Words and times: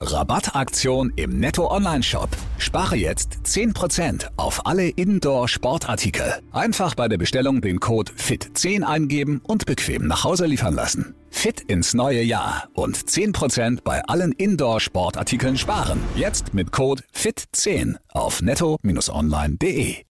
Rabattaktion 0.00 1.12
im 1.16 1.40
Netto 1.40 1.68
Online 1.72 2.04
Shop. 2.04 2.28
Spare 2.58 2.94
jetzt 2.94 3.40
10% 3.44 4.28
auf 4.36 4.64
alle 4.64 4.88
Indoor 4.90 5.48
Sportartikel. 5.48 6.34
Einfach 6.52 6.94
bei 6.94 7.08
der 7.08 7.18
Bestellung 7.18 7.60
den 7.60 7.80
Code 7.80 8.12
FIT10 8.12 8.84
eingeben 8.84 9.40
und 9.42 9.66
bequem 9.66 10.06
nach 10.06 10.22
Hause 10.22 10.46
liefern 10.46 10.74
lassen. 10.74 11.16
Fit 11.30 11.62
ins 11.62 11.94
neue 11.94 12.22
Jahr 12.22 12.68
und 12.74 12.96
10% 12.96 13.80
bei 13.82 14.00
allen 14.04 14.30
Indoor 14.32 14.78
Sportartikeln 14.80 15.58
sparen. 15.58 15.98
Jetzt 16.14 16.54
mit 16.54 16.70
Code 16.70 17.02
FIT10 17.12 17.96
auf 18.08 18.40
netto-online.de. 18.40 20.04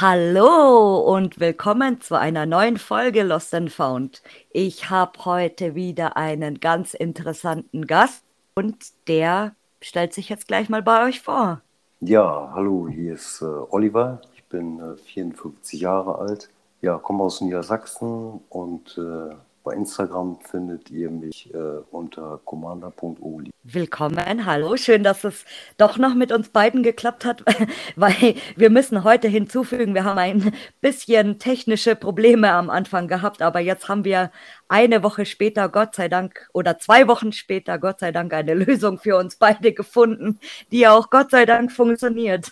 Hallo 0.00 0.96
und 1.14 1.40
willkommen 1.40 2.00
zu 2.00 2.18
einer 2.18 2.46
neuen 2.46 2.78
Folge 2.78 3.22
Lost 3.22 3.52
and 3.52 3.70
Found. 3.70 4.22
Ich 4.48 4.88
habe 4.88 5.26
heute 5.26 5.74
wieder 5.74 6.16
einen 6.16 6.58
ganz 6.58 6.94
interessanten 6.94 7.86
Gast 7.86 8.24
und 8.54 8.78
der 9.08 9.54
stellt 9.82 10.14
sich 10.14 10.30
jetzt 10.30 10.48
gleich 10.48 10.70
mal 10.70 10.80
bei 10.80 11.06
euch 11.06 11.20
vor. 11.20 11.60
Ja, 12.00 12.50
hallo, 12.54 12.88
hier 12.88 13.12
ist 13.12 13.42
äh, 13.42 13.44
Oliver. 13.44 14.22
Ich 14.34 14.42
bin 14.44 14.80
äh, 14.80 14.96
54 14.96 15.78
Jahre 15.82 16.16
alt. 16.16 16.48
Ja, 16.80 16.96
komme 16.96 17.22
aus 17.22 17.42
Niedersachsen 17.42 18.40
und 18.48 18.96
äh, 18.96 19.34
bei 19.62 19.74
Instagram 19.74 20.38
findet 20.40 20.90
ihr 20.90 21.10
mich 21.10 21.52
äh, 21.52 21.58
unter 21.90 22.40
commander.oli. 22.44 23.50
Willkommen, 23.62 24.46
hallo, 24.46 24.76
schön, 24.76 25.02
dass 25.02 25.24
es 25.24 25.44
doch 25.76 25.98
noch 25.98 26.14
mit 26.14 26.32
uns 26.32 26.48
beiden 26.48 26.82
geklappt 26.82 27.24
hat, 27.24 27.44
weil 27.96 28.36
wir 28.56 28.70
müssen 28.70 29.04
heute 29.04 29.28
hinzufügen, 29.28 29.94
wir 29.94 30.04
haben 30.04 30.18
ein 30.18 30.54
bisschen 30.80 31.38
technische 31.38 31.94
Probleme 31.94 32.52
am 32.52 32.70
Anfang 32.70 33.06
gehabt, 33.06 33.42
aber 33.42 33.60
jetzt 33.60 33.88
haben 33.88 34.04
wir 34.04 34.30
eine 34.68 35.02
Woche 35.02 35.26
später, 35.26 35.68
Gott 35.68 35.94
sei 35.94 36.08
Dank, 36.08 36.48
oder 36.54 36.78
zwei 36.78 37.06
Wochen 37.06 37.32
später, 37.32 37.78
Gott 37.78 38.00
sei 38.00 38.12
Dank, 38.12 38.32
eine 38.32 38.54
Lösung 38.54 38.98
für 38.98 39.16
uns 39.16 39.36
beide 39.36 39.72
gefunden, 39.72 40.38
die 40.72 40.88
auch 40.88 41.10
Gott 41.10 41.30
sei 41.30 41.44
Dank 41.44 41.70
funktioniert. 41.70 42.50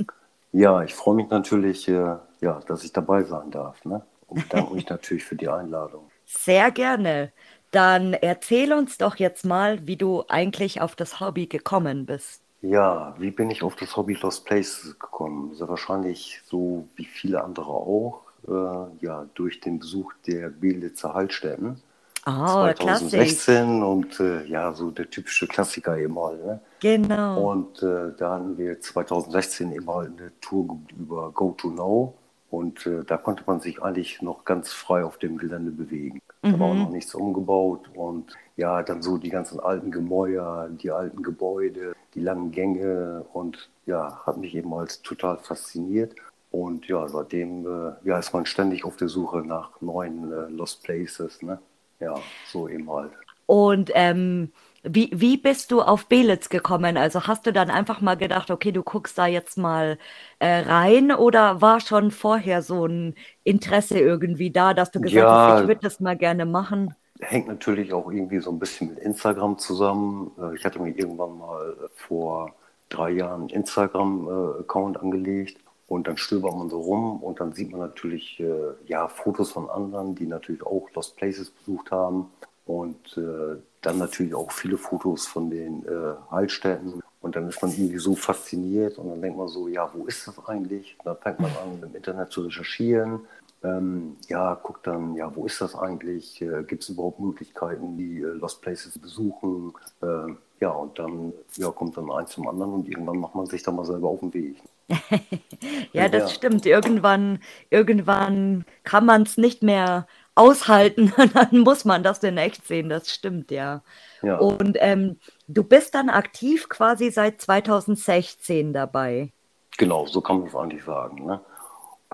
ja, 0.52 0.82
ich 0.82 0.94
freue 0.94 1.16
mich 1.16 1.28
natürlich, 1.28 1.86
äh, 1.88 2.16
ja, 2.40 2.60
dass 2.66 2.82
ich 2.82 2.92
dabei 2.92 3.24
sein 3.24 3.50
darf. 3.50 3.84
Ne? 3.84 4.02
Und 4.26 4.48
bedanke 4.48 4.74
mich 4.74 4.88
natürlich 4.88 5.24
für 5.24 5.36
die 5.36 5.48
Einladung. 5.48 6.10
Sehr 6.26 6.70
gerne. 6.70 7.32
Dann 7.70 8.14
erzähl 8.14 8.72
uns 8.72 8.98
doch 8.98 9.16
jetzt 9.16 9.44
mal, 9.44 9.86
wie 9.86 9.96
du 9.96 10.24
eigentlich 10.28 10.80
auf 10.80 10.96
das 10.96 11.20
Hobby 11.20 11.46
gekommen 11.46 12.06
bist. 12.06 12.42
Ja, 12.62 13.14
wie 13.18 13.30
bin 13.30 13.50
ich 13.50 13.62
auf 13.62 13.76
das 13.76 13.96
Hobby 13.96 14.14
Lost 14.14 14.44
Places 14.44 14.98
gekommen? 14.98 15.54
Sehr 15.54 15.68
wahrscheinlich 15.68 16.40
so 16.46 16.88
wie 16.96 17.04
viele 17.04 17.44
andere 17.44 17.68
auch, 17.68 18.22
äh, 18.48 19.04
ja, 19.04 19.26
durch 19.34 19.60
den 19.60 19.78
Besuch 19.78 20.12
der 20.26 20.48
Belitzer 20.48 21.14
Heilstätten. 21.14 21.80
Oh, 22.28 22.72
2016 22.74 23.84
und 23.84 24.18
äh, 24.18 24.44
ja, 24.46 24.72
so 24.72 24.90
der 24.90 25.08
typische 25.08 25.46
Klassiker 25.46 25.96
eben 25.96 26.14
mal. 26.14 26.36
Ne? 26.36 26.60
Genau. 26.80 27.50
Und 27.50 27.82
äh, 27.84 28.12
da 28.18 28.34
hatten 28.34 28.58
wir 28.58 28.80
2016 28.80 29.70
eben 29.70 29.84
mal 29.84 30.06
eine 30.06 30.32
Tour 30.40 30.80
über 30.98 31.30
Go 31.30 31.52
to 31.56 31.70
Know 31.70 32.14
und 32.50 32.86
äh, 32.86 33.02
da 33.04 33.16
konnte 33.16 33.42
man 33.46 33.60
sich 33.60 33.82
eigentlich 33.82 34.22
noch 34.22 34.44
ganz 34.44 34.72
frei 34.72 35.04
auf 35.04 35.18
dem 35.18 35.36
Gelände 35.36 35.72
bewegen. 35.72 36.20
Mhm. 36.42 36.52
Da 36.52 36.60
war 36.60 36.68
auch 36.68 36.74
mhm. 36.74 36.82
noch 36.82 36.90
nichts 36.90 37.14
umgebaut. 37.14 37.90
Und 37.94 38.32
ja, 38.56 38.82
dann 38.82 39.02
so 39.02 39.18
die 39.18 39.30
ganzen 39.30 39.58
alten 39.58 39.90
Gemäuer, 39.90 40.68
die 40.70 40.90
alten 40.90 41.22
Gebäude, 41.22 41.94
die 42.14 42.20
langen 42.20 42.52
Gänge. 42.52 43.24
Und 43.32 43.70
ja, 43.84 44.20
hat 44.24 44.36
mich 44.36 44.54
eben 44.54 44.72
als 44.74 45.02
total 45.02 45.38
fasziniert. 45.38 46.14
Und 46.52 46.86
ja, 46.86 47.08
seitdem 47.08 47.66
äh, 47.66 47.92
ja, 48.04 48.18
ist 48.18 48.32
man 48.32 48.46
ständig 48.46 48.84
auf 48.84 48.96
der 48.96 49.08
Suche 49.08 49.38
nach 49.38 49.80
neuen 49.80 50.32
äh, 50.32 50.48
Lost 50.48 50.84
Places. 50.84 51.42
Ne? 51.42 51.58
Ja, 51.98 52.14
so 52.46 52.68
eben 52.68 52.88
halt. 52.90 53.12
Und 53.46 53.90
ähm, 53.94 54.52
wie, 54.88 55.10
wie 55.14 55.36
bist 55.36 55.70
du 55.72 55.82
auf 55.82 56.06
Belitz 56.08 56.48
gekommen? 56.48 56.96
Also 56.96 57.26
hast 57.26 57.46
du 57.46 57.52
dann 57.52 57.70
einfach 57.70 58.00
mal 58.00 58.16
gedacht, 58.16 58.50
okay, 58.50 58.72
du 58.72 58.82
guckst 58.82 59.18
da 59.18 59.26
jetzt 59.26 59.56
mal 59.58 59.98
äh, 60.38 60.46
rein 60.60 61.12
oder 61.12 61.60
war 61.60 61.80
schon 61.80 62.10
vorher 62.10 62.62
so 62.62 62.86
ein 62.86 63.14
Interesse 63.44 63.98
irgendwie 63.98 64.50
da, 64.50 64.74
dass 64.74 64.90
du 64.90 65.00
gesagt 65.00 65.32
Ja, 65.32 65.34
hast, 65.34 65.48
ich 65.48 65.66
würde 65.66 65.80
das 65.82 66.00
mal 66.00 66.16
gerne 66.16 66.46
machen? 66.46 66.94
hängt 67.20 67.48
natürlich 67.48 67.92
auch 67.92 68.10
irgendwie 68.10 68.40
so 68.40 68.50
ein 68.50 68.58
bisschen 68.58 68.88
mit 68.90 68.98
Instagram 68.98 69.58
zusammen. 69.58 70.32
Äh, 70.38 70.54
Ich 70.56 70.64
hatte 70.64 70.80
mir 70.80 70.90
irgendwann 70.96 71.38
mal 71.38 71.90
vor 71.94 72.54
drei 72.88 73.10
Jahren 73.10 73.42
einen 73.42 73.50
Instagram-Account 73.50 74.98
angelegt 75.00 75.58
und 75.88 76.06
dann 76.08 76.16
stöbert 76.16 76.54
man 76.56 76.68
so 76.70 76.80
rum 76.80 77.22
und 77.22 77.40
dann 77.40 77.52
sieht 77.52 77.70
man 77.70 77.80
natürlich 77.80 78.38
äh, 78.40 78.74
ja 78.86 79.08
Fotos 79.08 79.52
von 79.52 79.70
anderen, 79.70 80.14
die 80.14 80.26
natürlich 80.26 80.62
auch 80.64 80.88
Lost 80.94 81.16
Places 81.16 81.50
besucht 81.50 81.90
haben 81.90 82.30
und 82.66 83.16
äh, 83.16 83.56
dann 83.86 83.98
natürlich 83.98 84.34
auch 84.34 84.50
viele 84.50 84.76
Fotos 84.76 85.26
von 85.26 85.48
den 85.48 85.86
äh, 85.86 86.14
Heilstätten. 86.30 87.00
Und 87.20 87.36
dann 87.36 87.48
ist 87.48 87.60
man 87.62 87.72
irgendwie 87.72 87.98
so 87.98 88.14
fasziniert 88.14 88.98
und 88.98 89.08
dann 89.08 89.20
denkt 89.20 89.38
man 89.38 89.48
so, 89.48 89.68
ja, 89.68 89.90
wo 89.92 90.06
ist 90.06 90.28
das 90.28 90.38
eigentlich? 90.46 90.96
Und 90.98 91.06
dann 91.06 91.16
fängt 91.16 91.40
man 91.40 91.50
an, 91.50 91.82
im 91.82 91.94
Internet 91.94 92.30
zu 92.30 92.42
recherchieren. 92.42 93.20
Ähm, 93.64 94.16
ja, 94.28 94.54
guckt 94.54 94.86
dann, 94.86 95.16
ja, 95.16 95.34
wo 95.34 95.46
ist 95.46 95.60
das 95.60 95.74
eigentlich? 95.74 96.40
Äh, 96.42 96.62
Gibt 96.64 96.82
es 96.82 96.88
überhaupt 96.90 97.18
Möglichkeiten, 97.20 97.96
die 97.96 98.20
äh, 98.20 98.26
Lost 98.26 98.60
Places 98.60 98.92
zu 98.92 99.00
besuchen? 99.00 99.72
Äh, 100.02 100.34
ja, 100.60 100.70
und 100.70 100.98
dann 100.98 101.32
ja, 101.56 101.70
kommt 101.70 101.96
dann 101.96 102.10
eins 102.10 102.30
zum 102.30 102.48
anderen 102.48 102.74
und 102.74 102.88
irgendwann 102.88 103.18
macht 103.18 103.34
man 103.34 103.46
sich 103.46 103.62
dann 103.62 103.76
mal 103.76 103.84
selber 103.84 104.08
auf 104.08 104.20
den 104.20 104.32
Weg. 104.34 104.62
ja, 105.92 106.08
das 106.08 106.22
ja. 106.22 106.28
stimmt. 106.28 106.64
Irgendwann, 106.64 107.40
irgendwann 107.70 108.64
kann 108.84 109.04
man 109.04 109.22
es 109.22 109.36
nicht 109.36 109.62
mehr 109.62 110.06
aushalten, 110.36 111.12
dann 111.34 111.58
muss 111.58 111.84
man 111.84 112.02
das 112.04 112.22
in 112.22 112.38
echt 112.38 112.66
sehen, 112.66 112.88
das 112.88 113.12
stimmt, 113.12 113.50
ja. 113.50 113.82
ja. 114.22 114.38
Und 114.38 114.76
ähm, 114.80 115.18
du 115.48 115.64
bist 115.64 115.94
dann 115.94 116.08
aktiv 116.08 116.68
quasi 116.68 117.10
seit 117.10 117.40
2016 117.40 118.72
dabei. 118.72 119.32
Genau, 119.78 120.06
so 120.06 120.20
kann 120.20 120.38
man 120.38 120.48
es 120.48 120.54
eigentlich 120.54 120.84
sagen. 120.84 121.26
Ne? 121.26 121.40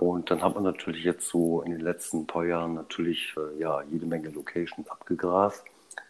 Und 0.00 0.30
dann 0.30 0.42
hat 0.42 0.54
man 0.54 0.64
natürlich 0.64 1.04
jetzt 1.04 1.28
so 1.28 1.62
in 1.62 1.72
den 1.72 1.80
letzten 1.80 2.26
paar 2.26 2.44
Jahren 2.44 2.74
natürlich 2.74 3.34
äh, 3.36 3.60
ja, 3.60 3.82
jede 3.90 4.06
Menge 4.06 4.30
Locations 4.30 4.88
abgegrast. 4.88 5.64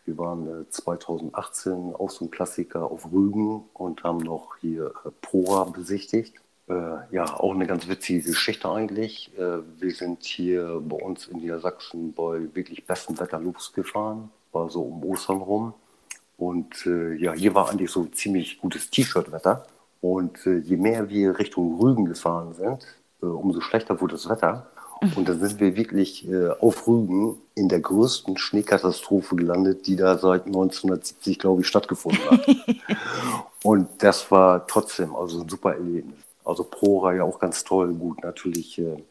Wir 0.04 0.16
waren 0.18 0.62
äh, 0.62 0.70
2018 0.70 1.94
auch 1.94 2.10
so 2.10 2.24
ein 2.24 2.30
Klassiker 2.30 2.90
auf 2.90 3.10
Rügen 3.12 3.64
und 3.74 4.02
haben 4.04 4.18
noch 4.18 4.56
hier 4.60 4.92
äh, 5.04 5.10
Pora 5.20 5.64
besichtigt. 5.64 6.41
Äh, 6.68 7.14
ja, 7.14 7.24
auch 7.40 7.54
eine 7.54 7.66
ganz 7.66 7.88
witzige 7.88 8.22
Geschichte 8.22 8.70
eigentlich. 8.70 9.30
Äh, 9.36 9.58
wir 9.80 9.94
sind 9.94 10.22
hier 10.22 10.80
bei 10.80 10.96
uns 10.96 11.26
in 11.26 11.38
Niedersachsen 11.38 12.12
bei 12.12 12.54
wirklich 12.54 12.86
bestem 12.86 13.18
Wetter 13.18 13.40
losgefahren, 13.40 14.30
war 14.52 14.70
so 14.70 14.82
um 14.82 15.04
Ostern 15.04 15.38
rum. 15.38 15.74
Und 16.38 16.86
äh, 16.86 17.14
ja, 17.14 17.32
hier 17.32 17.54
war 17.54 17.70
eigentlich 17.70 17.90
so 17.90 18.04
ziemlich 18.06 18.60
gutes 18.60 18.90
T-Shirt-Wetter. 18.90 19.66
Und 20.00 20.44
je 20.44 20.76
mehr 20.76 21.08
wir 21.10 21.38
Richtung 21.38 21.78
Rügen 21.78 22.06
gefahren 22.06 22.54
sind, 22.54 22.84
umso 23.20 23.60
schlechter 23.60 24.00
wurde 24.00 24.14
das 24.16 24.28
Wetter. 24.28 24.66
Und 25.14 25.28
dann 25.28 25.38
sind 25.38 25.60
wir 25.60 25.76
wirklich 25.76 26.28
auf 26.58 26.88
Rügen 26.88 27.38
in 27.54 27.68
der 27.68 27.78
größten 27.78 28.36
Schneekatastrophe 28.36 29.36
gelandet, 29.36 29.86
die 29.86 29.94
da 29.94 30.18
seit 30.18 30.46
1970, 30.46 31.38
glaube 31.38 31.60
ich, 31.60 31.68
stattgefunden 31.68 32.20
hat. 32.28 32.44
Und 33.62 33.90
das 33.98 34.28
war 34.32 34.66
trotzdem 34.66 35.14
also 35.14 35.42
ein 35.42 35.48
super 35.48 35.74
Erlebnis. 35.74 36.18
Also 36.44 36.64
Prora 36.64 37.14
ja 37.14 37.24
auch 37.24 37.38
ganz 37.38 37.64
toll. 37.64 37.92
Gut, 37.94 38.22
natürlich, 38.22 38.78
äh, 38.78 39.02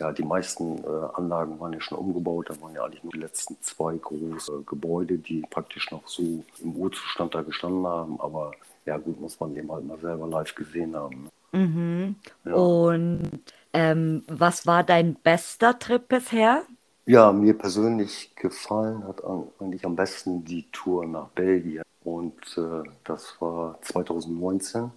ja, 0.00 0.12
die 0.12 0.24
meisten 0.24 0.78
äh, 0.78 1.06
Anlagen 1.14 1.60
waren 1.60 1.72
ja 1.72 1.80
schon 1.80 1.98
umgebaut. 1.98 2.50
Da 2.50 2.60
waren 2.60 2.74
ja 2.74 2.84
eigentlich 2.84 3.04
nur 3.04 3.12
die 3.12 3.20
letzten 3.20 3.56
zwei 3.60 3.96
große 3.96 4.64
Gebäude, 4.66 5.18
die 5.18 5.42
praktisch 5.48 5.90
noch 5.90 6.06
so 6.06 6.42
im 6.62 6.76
Urzustand 6.76 7.34
da 7.34 7.42
gestanden 7.42 7.86
haben. 7.86 8.20
Aber 8.20 8.52
ja, 8.84 8.98
gut, 8.98 9.20
muss 9.20 9.38
man 9.38 9.56
eben 9.56 9.70
halt 9.70 9.86
mal 9.86 9.98
selber 9.98 10.26
live 10.26 10.54
gesehen 10.54 10.96
haben. 10.96 11.24
Ne? 11.24 11.30
Mhm. 11.52 12.16
Ja. 12.44 12.54
Und 12.54 13.42
ähm, 13.72 14.24
was 14.26 14.66
war 14.66 14.82
dein 14.82 15.14
bester 15.14 15.78
Trip 15.78 16.08
bisher? 16.08 16.62
Ja, 17.04 17.32
mir 17.32 17.56
persönlich 17.58 18.34
gefallen 18.36 19.04
hat 19.06 19.22
eigentlich 19.24 19.84
am 19.84 19.96
besten 19.96 20.44
die 20.44 20.70
Tour 20.70 21.06
nach 21.06 21.28
Belgien. 21.28 21.82
Und 22.04 22.34
äh, 22.56 22.88
das 23.04 23.40
war 23.40 23.78
2019 23.82 24.90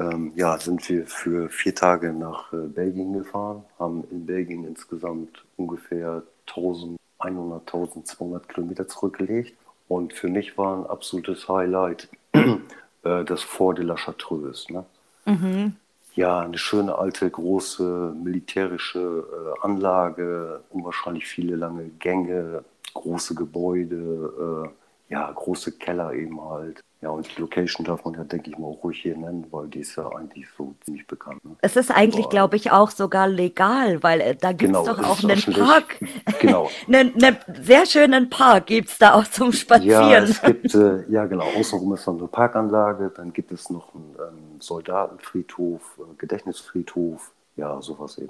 ähm, 0.00 0.32
ja, 0.34 0.58
sind 0.58 0.88
wir 0.88 1.06
für 1.06 1.50
vier 1.50 1.74
Tage 1.74 2.12
nach 2.12 2.52
äh, 2.52 2.56
Belgien 2.56 3.12
gefahren, 3.12 3.64
haben 3.78 4.04
in 4.10 4.24
Belgien 4.24 4.64
insgesamt 4.64 5.44
ungefähr 5.56 6.22
1100, 6.48 7.60
1200 7.66 8.48
Kilometer 8.48 8.88
zurückgelegt. 8.88 9.54
Und 9.88 10.14
für 10.14 10.28
mich 10.28 10.56
war 10.56 10.78
ein 10.78 10.86
absolutes 10.86 11.48
Highlight 11.48 12.08
äh, 12.32 13.24
das 13.24 13.42
Fort 13.42 13.78
de 13.78 13.84
la 13.84 13.96
Chartreuse. 13.96 14.72
Ne? 14.72 14.84
Mhm. 15.26 15.76
Ja, 16.14 16.40
eine 16.40 16.58
schöne 16.58 16.96
alte, 16.96 17.28
große 17.28 18.14
militärische 18.22 19.24
äh, 19.60 19.64
Anlage, 19.64 20.60
unwahrscheinlich 20.70 21.26
viele 21.26 21.56
lange 21.56 21.84
Gänge, 21.98 22.64
große 22.94 23.34
Gebäude, 23.34 24.64
äh, 24.66 24.79
ja, 25.10 25.30
große 25.30 25.72
Keller 25.72 26.12
eben 26.14 26.40
halt. 26.40 26.84
Ja, 27.02 27.08
und 27.10 27.26
die 27.26 27.40
Location 27.40 27.84
darf 27.84 28.04
man 28.04 28.14
ja, 28.14 28.24
denke 28.24 28.50
ich 28.50 28.58
mal, 28.58 28.68
auch 28.68 28.84
ruhig 28.84 29.00
hier 29.00 29.16
nennen, 29.16 29.46
weil 29.50 29.66
die 29.68 29.80
ist 29.80 29.96
ja 29.96 30.06
eigentlich 30.12 30.46
so 30.56 30.74
ziemlich 30.84 31.06
bekannt. 31.06 31.44
Ne? 31.44 31.56
Es 31.62 31.74
ist 31.74 31.90
eigentlich, 31.90 32.28
glaube 32.28 32.56
ich, 32.56 32.70
auch 32.70 32.90
sogar 32.90 33.26
legal, 33.26 34.02
weil 34.02 34.20
äh, 34.20 34.36
da 34.36 34.52
gibt 34.52 34.76
es 34.76 34.84
genau, 34.84 34.94
doch 34.94 35.02
auch 35.02 35.24
einen 35.24 35.42
Park. 35.42 35.98
Genau. 36.40 36.70
einen, 36.86 37.14
einen, 37.14 37.36
sehr 37.62 37.86
schönen 37.86 38.30
Park 38.30 38.66
gibt 38.66 38.90
es 38.90 38.98
da 38.98 39.14
auch 39.14 39.26
zum 39.26 39.52
Spazieren. 39.52 40.10
Ja, 40.10 40.18
es 40.22 40.42
gibt, 40.42 40.74
äh, 40.74 41.04
ja 41.10 41.24
genau, 41.24 41.46
außenrum 41.58 41.94
ist 41.94 42.06
noch 42.06 42.18
eine 42.18 42.28
Parkanlage, 42.28 43.10
dann 43.16 43.32
gibt 43.32 43.50
es 43.50 43.68
noch 43.68 43.92
einen 43.94 44.14
ähm, 44.16 44.60
Soldatenfriedhof, 44.60 45.98
äh, 45.98 46.14
Gedächtnisfriedhof, 46.18 47.32
ja, 47.56 47.80
sowas 47.82 48.18
eben. 48.18 48.28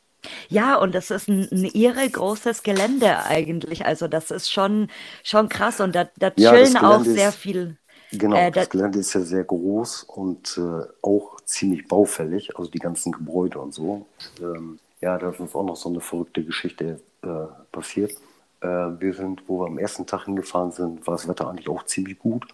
Ja, 0.49 0.76
und 0.76 0.94
das 0.94 1.11
ist 1.11 1.28
ein, 1.28 1.49
ein 1.50 1.64
irre 1.64 2.08
großes 2.08 2.62
Gelände 2.62 3.25
eigentlich. 3.25 3.87
Also 3.87 4.08
das 4.08 4.31
ist 4.31 4.50
schon, 4.50 4.88
schon 5.22 5.49
krass 5.49 5.81
und 5.81 5.94
da, 5.94 6.08
da 6.19 6.31
chillen 6.31 6.75
ja, 6.75 6.82
auch 6.82 7.05
sehr 7.05 7.32
viel. 7.32 7.76
Genau, 8.12 8.37
äh, 8.37 8.50
das 8.50 8.69
Gelände 8.69 8.99
ist 8.99 9.14
ja 9.14 9.20
sehr 9.20 9.44
groß 9.44 10.05
und 10.05 10.58
äh, 10.58 10.87
auch 11.02 11.40
ziemlich 11.44 11.87
baufällig, 11.87 12.56
also 12.58 12.70
die 12.70 12.78
ganzen 12.78 13.12
Gebäude 13.12 13.58
und 13.61 13.72
so. 13.72 14.06
Ähm, 14.40 14.78
ja, 15.00 15.17
da 15.17 15.31
ist 15.31 15.40
uns 15.40 15.55
auch 15.55 15.64
noch 15.64 15.76
so 15.76 15.88
eine 15.88 16.00
verrückte 16.00 16.44
Geschichte 16.44 17.00
äh, 17.22 17.28
passiert. 17.72 18.12
Äh, 18.61 18.67
wir 18.67 19.14
sind, 19.14 19.43
wo 19.46 19.61
wir 19.61 19.67
am 19.67 19.78
ersten 19.78 20.06
Tag 20.06 20.25
hingefahren 20.25 20.72
sind, 20.72 21.06
war 21.06 21.14
das 21.14 21.28
Wetter 21.28 21.49
eigentlich 21.49 21.69
auch 21.69 21.84
ziemlich 21.84 22.19
gut. 22.19 22.46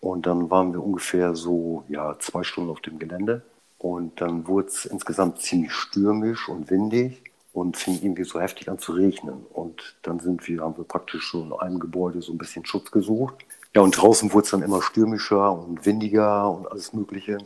Und 0.00 0.26
dann 0.26 0.50
waren 0.50 0.72
wir 0.72 0.82
ungefähr 0.82 1.34
so 1.34 1.84
ja, 1.88 2.16
zwei 2.20 2.44
Stunden 2.44 2.70
auf 2.70 2.80
dem 2.80 2.98
Gelände. 2.98 3.42
Und 3.78 4.20
dann 4.20 4.46
wurde 4.48 4.68
es 4.68 4.84
insgesamt 4.84 5.40
ziemlich 5.40 5.72
stürmisch 5.72 6.48
und 6.48 6.70
windig 6.70 7.22
und 7.52 7.76
fing 7.76 7.98
irgendwie 8.02 8.24
so 8.24 8.40
heftig 8.40 8.68
an 8.68 8.78
zu 8.78 8.92
regnen. 8.92 9.46
Und 9.52 9.96
dann 10.02 10.18
sind 10.18 10.46
wir, 10.48 10.62
haben 10.62 10.76
wir 10.76 10.84
praktisch 10.84 11.30
so 11.30 11.42
in 11.42 11.52
einem 11.52 11.78
Gebäude 11.78 12.20
so 12.20 12.32
ein 12.32 12.38
bisschen 12.38 12.66
Schutz 12.66 12.90
gesucht. 12.90 13.34
Ja, 13.74 13.82
und 13.82 13.92
draußen 13.92 14.32
wurde 14.32 14.44
es 14.44 14.50
dann 14.50 14.62
immer 14.62 14.82
stürmischer 14.82 15.52
und 15.52 15.86
windiger 15.86 16.50
und 16.50 16.70
alles 16.70 16.92
Mögliche. 16.92 17.38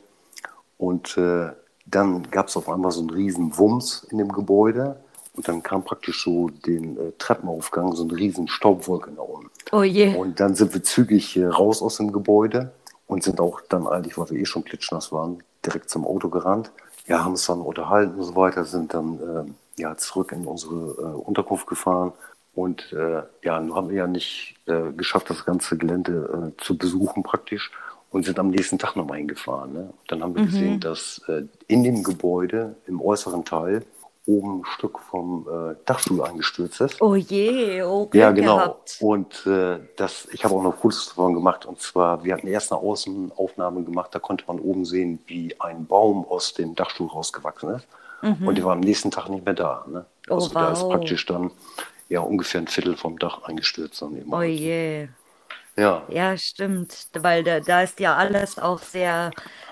Und 0.78 1.16
äh, 1.18 1.50
dann 1.86 2.30
gab 2.30 2.48
es 2.48 2.56
auf 2.56 2.68
einmal 2.68 2.92
so 2.92 3.00
einen 3.00 3.10
riesen 3.10 3.56
Wumms 3.58 4.06
in 4.10 4.18
dem 4.18 4.32
Gebäude. 4.32 5.00
Und 5.34 5.48
dann 5.48 5.62
kam 5.62 5.84
praktisch 5.84 6.22
so 6.24 6.48
den 6.48 6.96
äh, 6.96 7.12
Treppenaufgang 7.18 7.94
so 7.94 8.04
eine 8.04 8.14
riesen 8.14 8.48
Staubwolke 8.48 9.10
nach 9.12 9.24
unten. 9.24 9.50
Oh 9.72 9.82
je. 9.82 10.14
Und 10.14 10.40
dann 10.40 10.54
sind 10.54 10.72
wir 10.74 10.82
zügig 10.82 11.36
äh, 11.36 11.46
raus 11.46 11.82
aus 11.82 11.96
dem 11.96 12.12
Gebäude 12.12 12.72
und 13.12 13.22
sind 13.22 13.40
auch 13.40 13.60
dann 13.68 13.86
eigentlich, 13.86 14.16
weil 14.16 14.30
wir 14.30 14.40
eh 14.40 14.46
schon 14.46 14.64
klitschnass 14.64 15.12
waren, 15.12 15.42
direkt 15.64 15.90
zum 15.90 16.06
Auto 16.06 16.30
gerannt. 16.30 16.72
Ja, 17.06 17.24
haben 17.24 17.32
uns 17.32 17.46
dann 17.46 17.60
unterhalten 17.60 18.14
und 18.18 18.24
so 18.24 18.34
weiter, 18.36 18.64
sind 18.64 18.94
dann 18.94 19.18
äh, 19.76 19.80
ja, 19.82 19.96
zurück 19.96 20.32
in 20.32 20.46
unsere 20.46 20.74
äh, 20.74 21.14
Unterkunft 21.14 21.66
gefahren. 21.66 22.12
Und 22.54 22.92
äh, 22.92 23.22
ja, 23.42 23.60
nun 23.60 23.74
haben 23.74 23.88
wir 23.90 23.96
ja 23.96 24.06
nicht 24.06 24.56
äh, 24.66 24.92
geschafft, 24.96 25.28
das 25.28 25.44
ganze 25.44 25.76
Gelände 25.76 26.52
äh, 26.56 26.62
zu 26.62 26.78
besuchen 26.78 27.22
praktisch 27.22 27.70
und 28.10 28.24
sind 28.24 28.38
am 28.38 28.48
nächsten 28.48 28.78
Tag 28.78 28.96
nochmal 28.96 29.18
hingefahren. 29.18 29.72
Ne? 29.72 29.90
Dann 30.08 30.22
haben 30.22 30.34
wir 30.34 30.42
mhm. 30.42 30.46
gesehen, 30.46 30.80
dass 30.80 31.20
äh, 31.28 31.42
in 31.66 31.84
dem 31.84 32.02
Gebäude 32.02 32.76
im 32.86 33.00
äußeren 33.00 33.44
Teil 33.44 33.84
oben 34.26 34.60
ein 34.60 34.64
Stück 34.64 34.98
vom 35.00 35.48
äh, 35.48 35.74
Dachstuhl 35.84 36.22
eingestürzt 36.22 36.80
ist. 36.80 37.02
Oh 37.02 37.16
je, 37.16 37.82
oh 37.82 38.08
Ja, 38.12 38.30
genau. 38.30 38.56
Gehabt. 38.56 38.98
Und 39.00 39.46
äh, 39.46 39.80
das, 39.96 40.28
ich 40.32 40.44
habe 40.44 40.54
auch 40.54 40.62
noch 40.62 40.76
Fotos 40.76 41.08
davon 41.08 41.34
gemacht. 41.34 41.66
Und 41.66 41.80
zwar, 41.80 42.22
wir 42.22 42.34
hatten 42.34 42.46
erst 42.46 42.72
eine 42.72 42.80
Außenaufnahme 42.80 43.82
gemacht, 43.82 44.14
da 44.14 44.18
konnte 44.18 44.44
man 44.46 44.60
oben 44.60 44.84
sehen, 44.84 45.18
wie 45.26 45.58
ein 45.60 45.86
Baum 45.86 46.24
aus 46.24 46.54
dem 46.54 46.74
Dachstuhl 46.74 47.08
rausgewachsen 47.08 47.70
ist. 47.74 47.86
Mhm. 48.22 48.46
Und 48.46 48.56
die 48.56 48.64
war 48.64 48.72
am 48.72 48.80
nächsten 48.80 49.10
Tag 49.10 49.28
nicht 49.28 49.44
mehr 49.44 49.54
da. 49.54 49.84
Ne? 49.88 50.04
Oh, 50.30 50.34
also 50.34 50.46
wow. 50.48 50.54
da 50.54 50.72
ist 50.72 50.88
praktisch 50.88 51.26
dann 51.26 51.50
ja 52.08 52.20
ungefähr 52.20 52.60
ein 52.60 52.68
Viertel 52.68 52.96
vom 52.96 53.18
Dach 53.18 53.42
eingestürzt. 53.42 54.00
Dann 54.00 54.16
eben 54.16 54.32
oh 54.32 54.42
je. 54.42 55.08
Ja. 55.76 56.02
Ja, 56.08 56.36
stimmt. 56.36 57.08
Weil 57.14 57.44
da, 57.44 57.60
da 57.60 57.82
ist 57.82 58.00
ja 58.00 58.16
alles 58.16 58.58
auch 58.58 58.80
sehr 58.80 59.30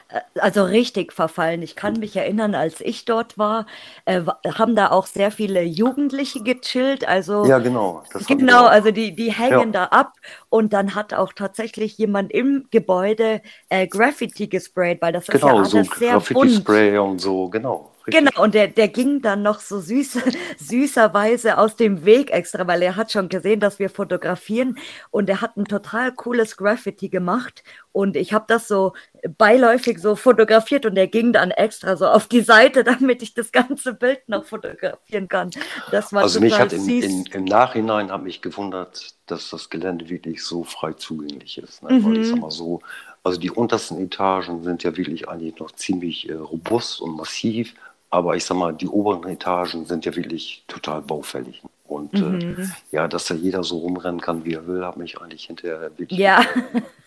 äh, 0.08 0.20
also 0.41 0.64
richtig 0.64 1.12
verfallen. 1.12 1.62
Ich 1.62 1.76
kann 1.76 1.99
mich 1.99 2.17
erinnern, 2.17 2.55
als 2.55 2.81
ich 2.81 3.05
dort 3.05 3.38
war, 3.38 3.67
äh, 4.05 4.23
haben 4.55 4.75
da 4.76 4.91
auch 4.91 5.06
sehr 5.06 5.31
viele 5.31 5.62
Jugendliche 5.62 6.43
gechillt. 6.43 7.06
Also 7.06 7.44
ja, 7.44 7.58
genau. 7.58 8.02
genau, 8.26 8.67
also 8.67 8.91
die, 8.91 9.14
die 9.14 9.32
hängen 9.32 9.73
ja. 9.73 9.81
da 9.81 9.85
ab 9.87 10.14
und 10.49 10.73
dann 10.73 10.94
hat 10.94 11.14
auch 11.14 11.32
tatsächlich 11.32 11.99
jemand 11.99 12.32
im 12.32 12.67
Gebäude 12.70 13.43
äh, 13.69 13.87
Graffiti 13.87 14.49
gesprayt, 14.49 15.03
weil 15.03 15.12
das 15.12 15.26
genau, 15.26 15.62
ist 15.62 15.73
ja 15.75 15.81
alles 15.81 15.88
so 15.88 15.99
sehr 15.99 16.12
Graffiti-Spray 16.12 16.99
und 16.99 17.20
so, 17.20 17.49
genau. 17.49 17.89
Richtig. 18.06 18.26
Genau, 18.26 18.43
und 18.43 18.55
der, 18.55 18.69
der 18.69 18.88
ging 18.88 19.20
dann 19.20 19.43
noch 19.43 19.61
so 19.61 19.81
süß, 19.81 20.19
süßerweise 20.58 21.58
aus 21.58 21.76
dem 21.76 22.05
Weg 22.05 22.31
extra, 22.31 22.67
weil 22.67 22.82
er 22.82 22.97
hat 22.97 23.12
schon 23.12 23.29
gesehen, 23.29 23.61
dass 23.61 23.79
wir 23.79 23.91
fotografieren 23.91 24.79
und 25.11 25.29
er 25.29 25.41
hat 25.41 25.56
ein 25.56 25.67
total 25.67 26.12
cooles 26.12 26.56
Graffiti 26.56 27.08
gemacht 27.08 27.62
und 27.93 28.17
ich 28.17 28.32
habe 28.32 28.44
das 28.49 28.69
so 28.69 28.94
beiläufig 29.37 29.99
so 29.99 30.17
fotografiert 30.17 30.87
und 30.87 30.97
er 30.97 31.08
ging 31.08 31.32
dann 31.32 31.50
extra 31.50 31.97
so 31.97 32.06
auf 32.06 32.26
die 32.26 32.41
Seite, 32.41 32.85
damit 32.85 33.23
ich 33.23 33.35
das 33.35 33.52
ganze 33.52 33.94
Bild 33.94 34.29
noch 34.29 34.44
fotografieren 34.44 35.29
kann. 35.29 35.50
Das 35.91 36.12
war 36.12 36.23
also 36.23 36.41
mich 36.41 36.58
hat 36.58 36.73
im, 36.73 36.88
in, 36.88 37.26
im 37.26 37.44
Nachhinein 37.44 38.11
hat 38.11 38.23
mich 38.23 38.41
gewundert, 38.41 39.14
dass 39.26 39.50
das 39.50 39.70
Gelände 39.70 40.08
wirklich 40.08 40.43
so 40.43 40.64
frei 40.64 40.93
zugänglich 40.94 41.58
ist. 41.58 41.82
Ne? 41.82 41.94
Mhm. 41.94 42.05
Weil 42.05 42.17
ich 42.19 42.29
sag 42.29 42.38
mal 42.38 42.50
so, 42.50 42.81
also 43.23 43.38
die 43.38 43.50
untersten 43.50 43.99
Etagen 43.99 44.62
sind 44.62 44.82
ja 44.82 44.96
wirklich 44.96 45.29
eigentlich 45.29 45.58
noch 45.58 45.73
ziemlich 45.73 46.29
äh, 46.29 46.35
robust 46.35 47.00
und 47.00 47.17
massiv 47.17 47.75
aber 48.10 48.36
ich 48.36 48.44
sag 48.44 48.56
mal, 48.56 48.72
die 48.72 48.88
oberen 48.88 49.28
Etagen 49.28 49.86
sind 49.86 50.04
ja 50.04 50.14
wirklich 50.14 50.64
total 50.66 51.00
baufällig. 51.00 51.62
Und 51.84 52.14
äh, 52.14 52.18
mhm. 52.18 52.62
äh, 52.62 52.66
ja, 52.92 53.08
dass 53.08 53.26
da 53.26 53.34
jeder 53.34 53.64
so 53.64 53.78
rumrennen 53.78 54.20
kann, 54.20 54.44
wie 54.44 54.54
er 54.54 54.66
will, 54.66 54.84
hat 54.84 54.96
mich 54.96 55.20
eigentlich 55.20 55.46
hinterher 55.46 55.80
wirklich. 55.96 56.18
Ja. 56.18 56.44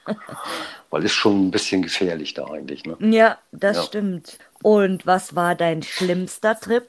Weil 0.89 1.03
ist 1.03 1.13
schon 1.13 1.47
ein 1.47 1.51
bisschen 1.51 1.81
gefährlich 1.81 2.33
da 2.33 2.45
eigentlich. 2.47 2.85
Ne? 2.85 2.97
Ja, 2.99 3.37
das 3.51 3.77
ja. 3.77 3.83
stimmt. 3.83 4.37
Und 4.61 5.05
was 5.05 5.35
war 5.35 5.55
dein 5.55 5.83
schlimmster 5.83 6.59
Trip? 6.59 6.85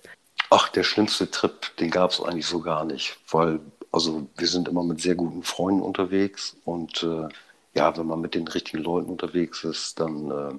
Ach, 0.50 0.68
der 0.68 0.82
schlimmste 0.82 1.30
Trip, 1.30 1.76
den 1.78 1.90
gab 1.90 2.10
es 2.10 2.20
eigentlich 2.20 2.46
so 2.46 2.60
gar 2.60 2.84
nicht. 2.84 3.16
Weil, 3.30 3.60
also 3.92 4.26
wir 4.36 4.46
sind 4.46 4.68
immer 4.68 4.84
mit 4.84 5.00
sehr 5.00 5.14
guten 5.14 5.42
Freunden 5.42 5.82
unterwegs 5.82 6.56
und 6.64 7.02
äh, 7.02 7.28
ja, 7.74 7.96
wenn 7.96 8.06
man 8.06 8.20
mit 8.20 8.34
den 8.34 8.46
richtigen 8.46 8.82
Leuten 8.82 9.10
unterwegs 9.10 9.64
ist, 9.64 9.98
dann 9.98 10.30
äh, 10.30 10.54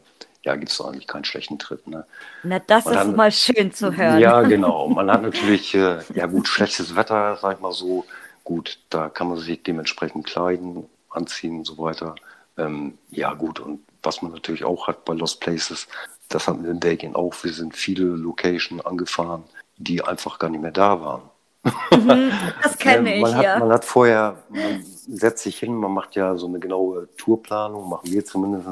ja, 0.46 0.56
gibt 0.56 0.72
es 0.72 0.80
eigentlich 0.80 1.08
keinen 1.08 1.26
schlechten 1.26 1.58
Trip. 1.58 1.86
Ne? 1.88 2.06
Na, 2.44 2.60
das 2.60 2.86
man 2.86 2.94
ist 2.94 3.00
hat, 3.00 3.16
mal 3.16 3.32
schön 3.32 3.74
zu 3.74 3.98
hören. 3.98 4.20
Ja, 4.20 4.42
genau. 4.44 4.88
Man 4.88 5.12
hat 5.12 5.24
natürlich, 5.24 5.74
äh, 5.74 6.00
ja 6.14 6.28
gut, 6.28 6.48
schlechtes 6.48 6.96
Wetter, 6.96 7.38
sag 7.42 7.56
ich 7.56 7.62
mal 7.62 7.74
so. 7.74 8.06
Gut, 8.44 8.80
da 8.92 9.10
kann 9.10 9.28
man 9.28 9.38
sich 9.38 9.64
dementsprechend 9.64 10.28
kleiden, 10.28 10.86
anziehen 11.10 11.58
und 11.58 11.66
so 11.66 11.80
weiter. 11.80 12.14
Ähm, 12.58 12.98
ja, 13.10 13.34
gut, 13.34 13.60
und 13.60 13.82
was 14.04 14.22
man 14.22 14.32
natürlich 14.32 14.64
auch 14.64 14.88
hat 14.88 15.04
bei 15.04 15.14
Lost 15.16 15.42
Places, 15.42 15.88
das 16.30 16.48
hatten 16.48 16.64
wir 16.64 16.70
in 16.72 16.80
Belgien 16.80 17.16
auch. 17.16 17.34
Wir 17.44 17.52
sind 17.52 17.76
viele 17.76 18.04
Locations 18.04 18.86
angefahren, 18.86 19.44
die 19.78 20.04
einfach 20.04 20.38
gar 20.38 20.50
nicht 20.50 20.62
mehr 20.62 20.72
da 20.72 21.02
waren. 21.02 21.24
Mhm, 21.92 22.32
das 22.62 22.78
kenne 22.78 23.16
ich, 23.16 23.26
hat, 23.26 23.44
ja. 23.44 23.58
Man 23.58 23.72
hat 23.72 23.84
vorher, 23.84 24.44
man 24.50 24.84
setzt 24.84 25.42
sich 25.42 25.58
hin, 25.58 25.74
man 25.74 25.92
macht 25.92 26.16
ja 26.16 26.38
so 26.38 26.46
eine 26.46 26.60
genaue 26.60 27.10
Tourplanung, 27.18 27.90
machen 27.90 28.12
wir 28.12 28.24
zumindest 28.24 28.68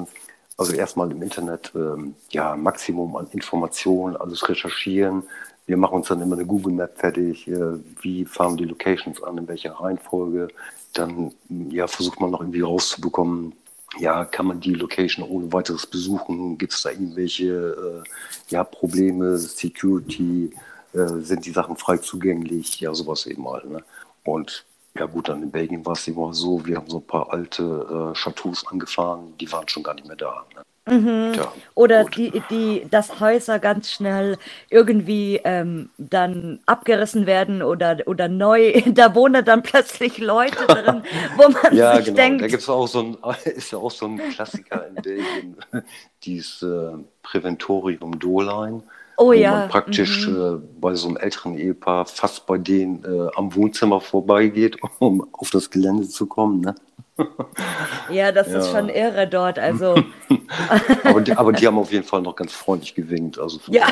also 0.58 0.74
erstmal 0.74 1.12
im 1.12 1.22
Internet 1.22 1.72
ähm, 1.76 2.16
ja 2.30 2.56
Maximum 2.56 3.16
an 3.16 3.28
Informationen, 3.32 4.16
alles 4.16 4.48
recherchieren. 4.48 5.24
Wir 5.66 5.78
machen 5.78 5.96
uns 5.96 6.08
dann 6.10 6.22
immer 6.22 6.36
eine 6.36 6.46
Google 6.46 6.74
Map 6.74 6.98
fertig, 6.98 7.48
äh, 7.48 7.78
wie 8.02 8.26
fahren 8.26 8.58
die 8.58 8.66
Locations 8.66 9.22
an, 9.24 9.38
in 9.38 9.48
welcher 9.48 9.74
Reihenfolge. 9.74 10.50
Dann 10.94 11.34
ja, 11.70 11.88
versucht 11.88 12.20
man 12.20 12.32
noch 12.32 12.42
irgendwie 12.42 12.62
rauszubekommen, 12.62 13.54
ja, 14.00 14.26
kann 14.26 14.48
man 14.48 14.60
die 14.60 14.74
Location 14.74 15.28
ohne 15.28 15.52
weiteres 15.54 15.86
besuchen? 15.86 16.58
Gibt 16.58 16.74
es 16.74 16.82
da 16.82 16.90
irgendwelche 16.90 18.04
äh, 18.04 18.10
ja, 18.50 18.64
Probleme, 18.64 19.38
Security? 19.38 20.52
Äh, 20.94 21.22
sind 21.22 21.46
die 21.46 21.52
Sachen 21.52 21.78
frei 21.78 21.98
zugänglich? 21.98 22.80
Ja, 22.80 22.94
sowas 22.94 23.26
eben 23.26 23.44
mal. 23.44 23.64
Ne? 23.68 23.84
Und 24.24 24.66
ja 24.98 25.06
gut, 25.06 25.30
dann 25.30 25.44
in 25.44 25.52
Belgien 25.52 25.86
war 25.86 25.94
es 25.94 26.08
immer 26.08 26.34
so, 26.34 26.66
wir 26.66 26.78
haben 26.78 26.90
so 26.90 26.98
ein 26.98 27.08
paar 27.08 27.32
alte 27.32 27.64
äh, 27.64 28.18
Chateaus 28.18 28.66
angefahren, 28.68 29.34
die 29.40 29.52
waren 29.52 29.68
schon 29.68 29.84
gar 29.84 29.96
nicht 29.96 30.08
mehr 30.08 30.16
da. 30.16 30.46
Ne? 30.56 30.64
Mhm. 30.86 31.32
Tja, 31.34 31.54
Oder 31.76 32.04
die, 32.04 32.44
die, 32.50 32.86
dass 32.90 33.22
Häuser 33.22 33.58
ganz 33.60 33.90
schnell 33.90 34.38
irgendwie 34.70 35.40
ähm, 35.46 35.90
dann 35.98 36.60
abgerissen 36.66 37.26
werden 37.26 37.64
oder, 37.64 38.00
oder 38.06 38.28
neu, 38.28 38.82
da 38.88 39.16
wohnen 39.16 39.46
dann 39.46 39.64
plötzlich 39.64 40.18
Leute 40.18 40.68
drin, 40.68 41.04
wo 41.38 41.50
man 41.50 41.72
ja, 41.76 41.96
sich 41.96 42.06
genau. 42.06 42.18
denkt. 42.18 42.42
Da 42.42 42.48
gibt's 42.48 42.68
auch 42.68 42.88
so 42.88 43.00
ein, 43.00 43.18
ist 43.46 43.72
ja 43.72 43.78
auch 43.78 43.92
so 43.92 44.08
ein 44.08 44.18
Klassiker 44.18 44.86
in 44.88 44.96
Belgien, 44.96 45.58
dieses 46.24 46.62
äh, 46.62 46.98
Präventorium 47.22 48.20
Dolein. 48.20 48.84
Oh 49.18 49.28
wo 49.28 49.34
ja. 49.34 49.52
man 49.52 49.70
praktisch 49.70 50.28
mhm. 50.28 50.36
äh, 50.36 50.80
bei 50.80 50.96
so 50.96 51.08
einem 51.08 51.18
älteren 51.18 51.58
Ehepaar 51.58 52.06
fast 52.06 52.46
bei 52.46 52.58
denen 52.58 53.04
äh, 53.04 53.30
am 53.36 53.54
Wohnzimmer 53.56 54.02
vorbeigeht, 54.02 54.78
um 55.00 55.28
auf 55.34 55.50
das 55.52 55.70
Gelände 55.70 56.08
zu 56.08 56.28
kommen. 56.28 56.62
Ne? 56.62 56.76
Ja, 58.10 58.32
das 58.32 58.52
ja. 58.52 58.60
ist 58.60 58.72
schon 58.72 58.90
irre 58.90 59.28
dort. 59.28 59.60
Also 59.64 59.96
aber, 61.04 61.22
die, 61.22 61.34
aber, 61.34 61.54
die, 61.54 61.68
haben 61.68 61.78
auf 61.78 61.92
jeden 61.92 62.06
Fall 62.06 62.22
noch 62.22 62.36
ganz 62.36 62.54
freundlich 62.54 62.96
gewinkt. 62.96 63.38
Also 63.38 63.60
ja, 63.68 63.88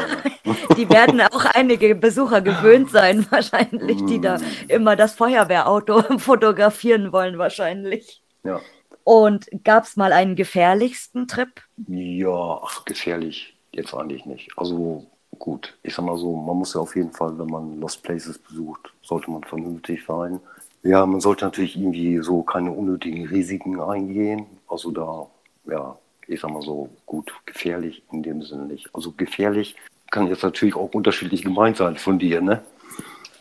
die 0.75 0.89
werden 0.89 1.21
auch 1.21 1.45
einige 1.45 1.93
Besucher 1.95 2.41
gewöhnt 2.41 2.89
sein, 2.89 3.25
wahrscheinlich, 3.29 4.03
die 4.05 4.19
da 4.19 4.37
mm. 4.37 4.43
immer 4.69 4.95
das 4.95 5.13
Feuerwehrauto 5.13 6.17
fotografieren 6.17 7.11
wollen, 7.11 7.37
wahrscheinlich. 7.37 8.23
Ja. 8.43 8.59
Und 9.03 9.47
gab 9.63 9.83
es 9.83 9.95
mal 9.95 10.13
einen 10.13 10.35
gefährlichsten 10.35 11.27
Trip? 11.27 11.49
Ja, 11.87 12.59
ach, 12.63 12.85
gefährlich 12.85 13.55
jetzt 13.71 13.93
eigentlich 13.93 14.25
nicht. 14.25 14.49
Also 14.57 15.05
gut, 15.39 15.77
ich 15.83 15.95
sag 15.95 16.05
mal 16.05 16.17
so, 16.17 16.35
man 16.35 16.57
muss 16.57 16.73
ja 16.73 16.81
auf 16.81 16.95
jeden 16.95 17.11
Fall, 17.11 17.37
wenn 17.37 17.47
man 17.47 17.79
Lost 17.79 18.03
Places 18.03 18.37
besucht, 18.37 18.93
sollte 19.01 19.31
man 19.31 19.43
vernünftig 19.43 20.05
sein. 20.05 20.39
Ja, 20.83 21.05
man 21.05 21.21
sollte 21.21 21.45
natürlich 21.45 21.77
irgendwie 21.77 22.17
so 22.19 22.41
keine 22.41 22.71
unnötigen 22.71 23.27
Risiken 23.27 23.79
eingehen. 23.79 24.45
Also 24.67 24.91
da, 24.91 25.27
ja, 25.71 25.97
ich 26.27 26.39
sag 26.39 26.51
mal 26.51 26.61
so, 26.61 26.89
gut, 27.05 27.31
gefährlich 27.45 28.03
in 28.11 28.23
dem 28.23 28.41
Sinne 28.41 28.65
nicht. 28.65 28.89
Also 28.93 29.11
gefährlich 29.11 29.75
kann 30.09 30.27
jetzt 30.27 30.43
natürlich 30.43 30.75
auch 30.75 30.93
unterschiedlich 30.93 31.43
gemeint 31.43 31.77
sein 31.77 31.95
von 31.95 32.19
dir, 32.19 32.41
ne? 32.41 32.63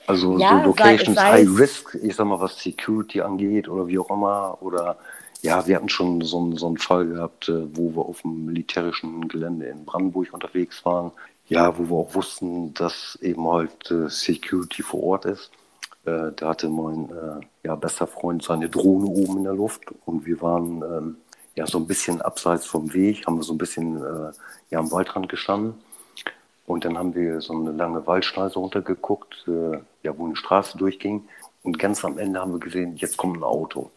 Also 0.07 0.39
ja, 0.39 0.61
so 0.61 0.67
Locations 0.69 1.17
sei, 1.17 1.23
sei 1.23 1.31
High 1.33 1.59
Risk, 1.59 1.99
ich 2.03 2.17
sag 2.17 2.27
mal, 2.27 2.41
was 2.41 2.59
Security 2.59 3.21
angeht 3.21 3.69
oder 3.69 3.87
wie 3.87 3.99
auch 3.99 4.11
immer. 4.11 4.59
Oder 4.61 4.97
ja, 5.43 5.67
wir 5.67 5.77
hatten 5.77 5.89
schon 5.89 6.21
so, 6.21 6.57
so 6.57 6.67
einen 6.67 6.79
Fall 6.79 7.07
gehabt, 7.07 7.49
äh, 7.49 7.77
wo 7.77 7.95
wir 7.95 8.05
auf 8.05 8.23
dem 8.23 8.47
militärischen 8.47 9.29
Gelände 9.29 9.67
in 9.67 9.85
Brandenburg 9.85 10.33
unterwegs 10.33 10.85
waren. 10.85 11.13
Ja, 11.49 11.77
wo 11.79 11.89
wir 11.89 11.97
auch 11.97 12.15
wussten, 12.15 12.75
dass 12.75 13.19
eben 13.23 13.47
halt 13.49 13.91
äh, 13.91 14.09
Security 14.09 14.83
vor 14.83 15.03
Ort 15.03 15.25
ist. 15.25 15.51
Äh, 16.05 16.33
da 16.37 16.51
hatte 16.51 16.69
mein 16.69 17.11
ja, 17.63 17.75
bester 17.75 18.07
Freund 18.07 18.43
seine 18.43 18.69
Drohne 18.69 19.07
oben 19.07 19.39
in 19.39 19.45
der 19.45 19.55
Luft 19.55 19.83
und 20.07 20.27
wir 20.27 20.41
waren 20.41 20.83
ähm, 20.83 21.17
ja 21.57 21.67
so 21.67 21.79
ein 21.79 21.87
bisschen 21.87 22.23
abseits 22.23 22.67
vom 22.67 22.93
Weg, 22.95 23.27
haben 23.27 23.37
wir 23.37 23.43
so 23.43 23.53
ein 23.53 23.59
bisschen 23.59 24.01
ja, 24.71 24.79
am 24.79 24.91
Waldrand 24.93 25.29
gestanden. 25.29 25.75
Und 26.67 26.85
dann 26.85 26.97
haben 26.97 27.15
wir 27.17 27.41
so 27.41 27.53
eine 27.53 27.73
lange 27.73 28.07
Waldschneise 28.07 28.61
runtergeguckt, 28.61 29.45
ja, 30.05 30.17
wo 30.17 30.27
eine 30.27 30.37
Straße 30.37 30.79
durchging. 30.79 31.29
Und 31.65 31.81
ganz 31.81 32.05
am 32.05 32.17
Ende 32.17 32.41
haben 32.41 32.53
wir 32.53 32.61
gesehen, 32.61 32.97
jetzt 32.97 33.17
kommt 33.17 33.39
ein 33.39 33.43
Auto. 33.43 33.91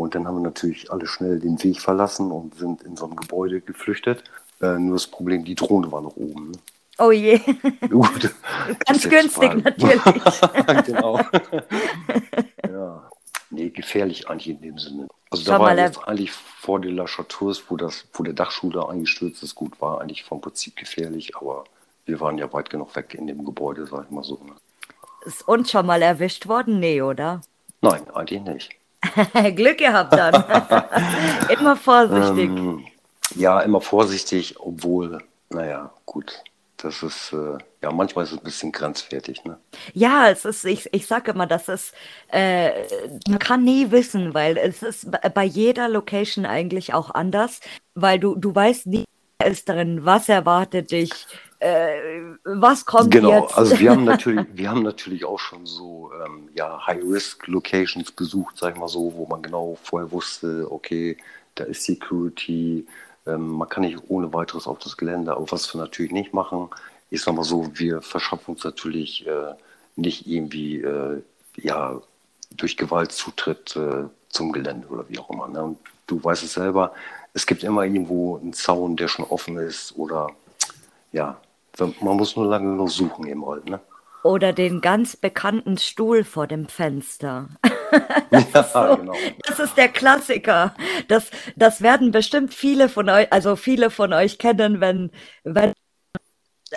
Und 0.00 0.14
dann 0.14 0.26
haben 0.26 0.36
wir 0.36 0.42
natürlich 0.42 0.90
alle 0.90 1.06
schnell 1.06 1.38
den 1.38 1.62
Weg 1.62 1.80
verlassen 1.80 2.30
und 2.30 2.54
sind 2.54 2.82
in 2.82 2.96
so 2.96 3.06
ein 3.06 3.16
Gebäude 3.16 3.60
geflüchtet. 3.60 4.24
Äh, 4.60 4.78
nur 4.78 4.94
das 4.94 5.06
Problem, 5.06 5.44
die 5.44 5.54
Drohne 5.54 5.92
war 5.92 6.00
noch 6.00 6.16
oben. 6.16 6.52
Ne? 6.52 6.58
Oh 6.98 7.10
je. 7.10 7.38
Gut. 7.90 8.34
Ganz 8.86 9.08
günstig 9.08 9.62
natürlich. 9.62 10.02
genau. 10.86 11.20
ja. 12.68 13.10
Nee, 13.50 13.70
gefährlich 13.70 14.28
eigentlich 14.28 14.48
in 14.48 14.60
dem 14.62 14.78
Sinne. 14.78 15.08
Also 15.30 15.44
Schau 15.44 15.52
da 15.52 15.60
war 15.60 15.76
jetzt 15.76 16.06
eigentlich 16.06 16.32
vor 16.32 16.80
der 16.80 16.92
La 16.92 17.06
Chatours, 17.06 17.64
wo, 17.68 17.76
das, 17.76 18.06
wo 18.14 18.22
der 18.22 18.32
Dachschuler 18.32 18.88
eingestürzt 18.88 19.42
ist, 19.42 19.54
gut, 19.54 19.80
war 19.80 20.00
eigentlich 20.00 20.24
vom 20.24 20.40
Prinzip 20.40 20.76
gefährlich, 20.76 21.36
aber 21.36 21.64
wir 22.06 22.20
waren 22.20 22.38
ja 22.38 22.50
weit 22.52 22.70
genug 22.70 22.96
weg 22.96 23.14
in 23.14 23.26
dem 23.26 23.44
Gebäude, 23.44 23.86
sag 23.86 24.04
ich 24.04 24.10
mal 24.10 24.24
so. 24.24 24.40
Ne? 24.44 24.54
Ist 25.26 25.46
uns 25.46 25.70
schon 25.70 25.86
mal 25.86 26.00
erwischt 26.00 26.48
worden? 26.48 26.80
Nee, 26.80 27.02
oder? 27.02 27.42
Nein, 27.82 28.08
eigentlich 28.10 28.42
nicht. 28.42 28.79
Glück 29.56 29.78
gehabt 29.78 30.12
dann. 30.12 30.44
immer 31.48 31.76
vorsichtig. 31.76 32.50
Ähm, 32.50 32.86
ja, 33.34 33.60
immer 33.60 33.80
vorsichtig, 33.80 34.56
obwohl, 34.58 35.18
naja, 35.48 35.90
gut 36.06 36.42
das 36.84 37.02
ist, 37.02 37.32
äh, 37.32 37.58
ja, 37.82 37.92
manchmal 37.92 38.24
ist 38.24 38.32
es 38.32 38.38
ein 38.38 38.44
bisschen 38.44 38.72
grenzwertig. 38.72 39.44
Ne? 39.44 39.58
Ja, 39.94 40.28
es 40.28 40.44
ist, 40.44 40.64
ich, 40.64 40.92
ich 40.92 41.06
sage 41.06 41.32
immer, 41.32 41.46
das 41.46 41.68
ist, 41.68 41.94
äh, 42.28 42.70
man 43.28 43.38
kann 43.38 43.64
nie 43.64 43.90
wissen, 43.90 44.34
weil 44.34 44.56
es 44.56 44.82
ist 44.82 45.08
bei 45.34 45.44
jeder 45.44 45.88
Location 45.88 46.46
eigentlich 46.46 46.94
auch 46.94 47.10
anders, 47.10 47.60
weil 47.94 48.18
du, 48.18 48.34
du 48.34 48.54
weißt 48.54 48.86
nie, 48.86 49.04
wer 49.38 49.48
ist 49.50 49.68
drin, 49.68 50.04
was 50.04 50.28
erwartet 50.28 50.90
dich, 50.90 51.10
äh, 51.60 52.22
was 52.44 52.86
kommt 52.86 53.10
genau, 53.10 53.30
jetzt. 53.30 53.48
Genau, 53.48 53.58
also 53.58 53.78
wir 53.78 53.90
haben 53.90 54.04
natürlich, 54.06 54.46
wir 54.52 54.70
haben 54.70 54.82
natürlich 54.82 55.24
auch 55.24 55.38
schon 55.38 55.66
so 55.66 56.10
ähm, 56.24 56.48
ja, 56.54 56.86
High-Risk-Locations 56.86 58.12
besucht, 58.12 58.56
sag 58.58 58.74
ich 58.74 58.80
mal 58.80 58.88
so, 58.88 59.12
wo 59.14 59.26
man 59.26 59.42
genau 59.42 59.78
vorher 59.82 60.10
wusste, 60.10 60.66
okay, 60.70 61.16
da 61.54 61.64
ist 61.64 61.84
Security, 61.84 62.86
ähm, 63.26 63.48
man 63.48 63.68
kann 63.68 63.82
nicht 63.82 63.98
ohne 64.08 64.32
weiteres 64.32 64.66
auf 64.66 64.78
das 64.78 64.96
Gelände, 64.96 65.32
aber 65.32 65.50
was 65.52 65.72
wir 65.74 65.80
natürlich 65.80 66.12
nicht 66.12 66.32
machen, 66.32 66.70
ist 67.10 67.26
nochmal 67.26 67.44
so, 67.44 67.70
wir 67.74 68.00
verschaffen 68.00 68.54
uns 68.54 68.64
natürlich 68.64 69.26
äh, 69.26 69.54
nicht 69.96 70.26
irgendwie 70.26 70.80
äh, 70.80 71.22
ja, 71.56 72.00
durch 72.56 72.76
Gewalt 72.76 73.12
Zutritt 73.12 73.76
äh, 73.76 74.04
zum 74.30 74.52
Gelände 74.52 74.88
oder 74.88 75.08
wie 75.08 75.18
auch 75.18 75.28
immer. 75.30 75.48
Ne? 75.48 75.62
Und 75.62 75.78
du 76.06 76.22
weißt 76.22 76.42
es 76.42 76.54
selber, 76.54 76.94
es 77.34 77.46
gibt 77.46 77.64
immer 77.64 77.84
irgendwo 77.84 78.38
einen 78.38 78.52
Zaun, 78.52 78.96
der 78.96 79.08
schon 79.08 79.26
offen 79.26 79.58
ist 79.58 79.96
oder 79.96 80.28
ja, 81.12 81.40
man 81.78 82.16
muss 82.16 82.36
nur 82.36 82.46
lange 82.46 82.74
noch 82.76 82.88
suchen 82.88 83.26
eben 83.26 83.46
halt. 83.46 83.68
Ne? 83.68 83.80
Oder 84.22 84.52
den 84.52 84.80
ganz 84.80 85.16
bekannten 85.16 85.78
Stuhl 85.78 86.24
vor 86.24 86.46
dem 86.46 86.68
Fenster. 86.68 87.48
das, 88.30 88.52
ja, 88.52 88.60
ist 88.60 88.72
so, 88.72 88.96
genau. 88.96 89.14
das 89.46 89.58
ist 89.58 89.76
der 89.76 89.88
Klassiker. 89.88 90.74
Das, 91.08 91.30
das 91.56 91.82
werden 91.82 92.10
bestimmt 92.10 92.54
viele 92.54 92.88
von 92.88 93.08
euch, 93.08 93.32
also 93.32 93.56
viele 93.56 93.90
von 93.90 94.12
euch 94.12 94.38
kennen, 94.38 94.80
wenn, 94.80 95.10
wenn 95.44 95.72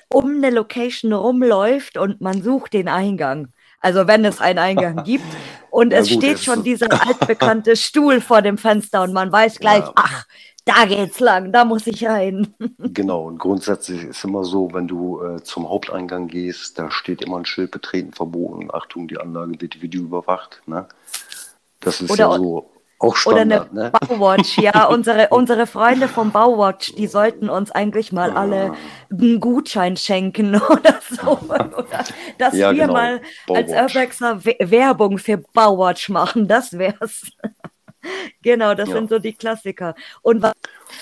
um 0.10 0.38
eine 0.38 0.50
Location 0.50 1.14
rumläuft 1.14 1.98
und 1.98 2.22
man 2.22 2.42
sucht 2.42 2.74
den 2.74 2.88
Eingang. 2.88 3.50
Also 3.80 4.08
wenn 4.08 4.26
es 4.26 4.40
einen 4.40 4.60
Eingang 4.60 5.04
gibt 5.06 5.26
und 5.70 5.92
ja, 5.92 6.00
es 6.00 6.10
gut, 6.10 6.18
steht 6.18 6.40
schon 6.40 6.64
dieser 6.64 6.90
altbekannte 7.06 7.76
Stuhl 7.76 8.22
vor 8.22 8.42
dem 8.42 8.58
Fenster 8.58 9.04
und 9.04 9.14
man 9.14 9.32
weiß 9.32 9.60
gleich, 9.60 9.84
ja. 9.84 9.92
ach, 9.96 10.26
da 10.66 10.86
geht's 10.86 11.20
lang, 11.20 11.52
da 11.52 11.66
muss 11.66 11.88
ich 11.88 12.06
rein. 12.06 12.54
Genau, 12.78 13.26
und 13.26 13.40
grundsätzlich 13.40 14.04
ist 14.04 14.24
immer 14.24 14.44
so, 14.44 14.72
wenn 14.74 14.88
du 14.88 15.22
äh, 15.22 15.42
zum 15.44 15.68
Haupteingang 15.68 16.28
gehst, 16.28 16.78
da 16.78 16.92
steht 16.92 17.22
immer 17.22 17.38
ein 17.38 17.46
Schild 17.46 17.72
betreten 17.72 18.14
verboten, 18.14 18.70
Achtung, 18.72 19.08
die 19.08 19.18
Anlage 19.18 19.60
wird 19.60 19.82
Video 19.82 20.04
überwacht. 20.04 20.62
Ne? 20.68 20.88
Das 21.80 22.02
ist 22.02 22.12
Oder 22.12 22.30
ja 22.30 22.38
so 22.38 22.70
auch 23.04 23.18
Standard, 23.18 23.72
Oder 23.72 23.82
eine 23.82 23.92
ne? 23.92 23.92
Bauwatch, 23.92 24.58
ja. 24.60 24.86
unsere, 24.90 25.28
unsere 25.30 25.68
Freunde 25.68 26.08
vom 26.08 26.32
Bauwatch, 26.32 26.94
die 26.96 27.08
sollten 27.08 27.50
uns 27.50 27.70
eigentlich 27.70 28.14
mal 28.14 28.30
ja. 28.30 28.36
alle 28.36 28.74
einen 29.12 29.40
Gutschein 29.42 29.98
schenken 29.98 30.56
oder 30.70 31.00
so. 31.10 31.38
Oder 31.40 32.06
dass 32.38 32.56
ja, 32.56 32.72
wir 32.72 32.82
genau. 32.82 32.94
mal 32.94 33.22
Bauwatch. 33.48 33.74
als 33.74 33.94
Urbexer 33.94 34.46
Werbung 34.46 35.18
für 35.18 35.38
Bauwatch 35.38 36.10
machen, 36.10 36.48
das 36.48 36.78
wär's. 36.78 37.24
Genau, 38.42 38.74
das 38.74 38.90
ja. 38.90 38.96
sind 38.96 39.10
so 39.10 39.20
die 39.20 39.34
Klassiker. 39.34 39.96
Und 40.22 40.42
was, 40.42 40.54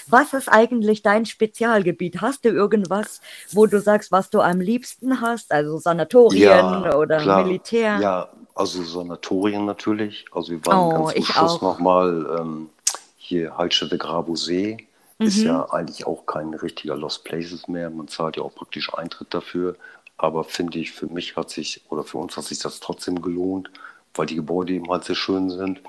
was 0.08 0.34
ist 0.34 0.48
eigentlich 0.48 1.02
dein 1.02 1.26
Spezialgebiet? 1.26 2.22
Hast 2.22 2.46
du 2.46 2.50
irgendwas, 2.50 3.22
wo 3.52 3.66
du 3.66 3.80
sagst, 3.80 4.12
was 4.12 4.30
du 4.30 4.42
am 4.42 4.60
liebsten 4.60 5.22
hast? 5.22 5.52
Also 5.52 5.78
Sanatorien 5.78 6.42
ja, 6.42 6.96
oder 6.96 7.18
klar. 7.18 7.44
Militär? 7.44 8.00
Ja, 8.00 8.30
also 8.56 8.84
Sanatorien 8.84 9.66
natürlich. 9.66 10.26
Also 10.32 10.52
wir 10.52 10.66
waren 10.66 10.78
oh, 10.78 11.06
ganz 11.06 11.16
zum 11.16 11.26
Schluss 11.26 11.62
nochmal 11.62 12.38
ähm, 12.40 12.70
hier 13.18 13.58
Heilstätte 13.58 13.98
Grabosee. 13.98 14.88
Mhm. 15.20 15.28
Ist 15.28 15.38
ja 15.38 15.70
eigentlich 15.72 16.06
auch 16.08 16.26
kein 16.26 16.54
richtiger 16.54 16.96
Lost 16.96 17.24
Places 17.24 17.68
mehr. 17.68 17.90
Man 17.90 18.08
zahlt 18.08 18.38
ja 18.38 18.44
auch 18.44 18.54
praktisch 18.56 18.94
Eintritt 18.94 19.34
dafür. 19.34 19.76
Aber 20.18 20.44
finde 20.44 20.78
ich, 20.78 20.92
für 20.92 21.08
mich 21.08 21.36
hat 21.36 21.50
sich, 21.50 21.82
oder 21.90 22.04
für 22.04 22.20
uns 22.20 22.38
hat 22.38 22.44
sich 22.44 22.60
das 22.60 22.80
trotzdem 22.80 23.22
gelohnt, 23.22 23.72
weil 24.14 24.28
die 24.28 24.36
Gebäude 24.36 24.74
eben 24.74 24.90
halt 24.90 25.04
sehr 25.04 25.16
schön 25.16 25.50
sind. 25.50 25.82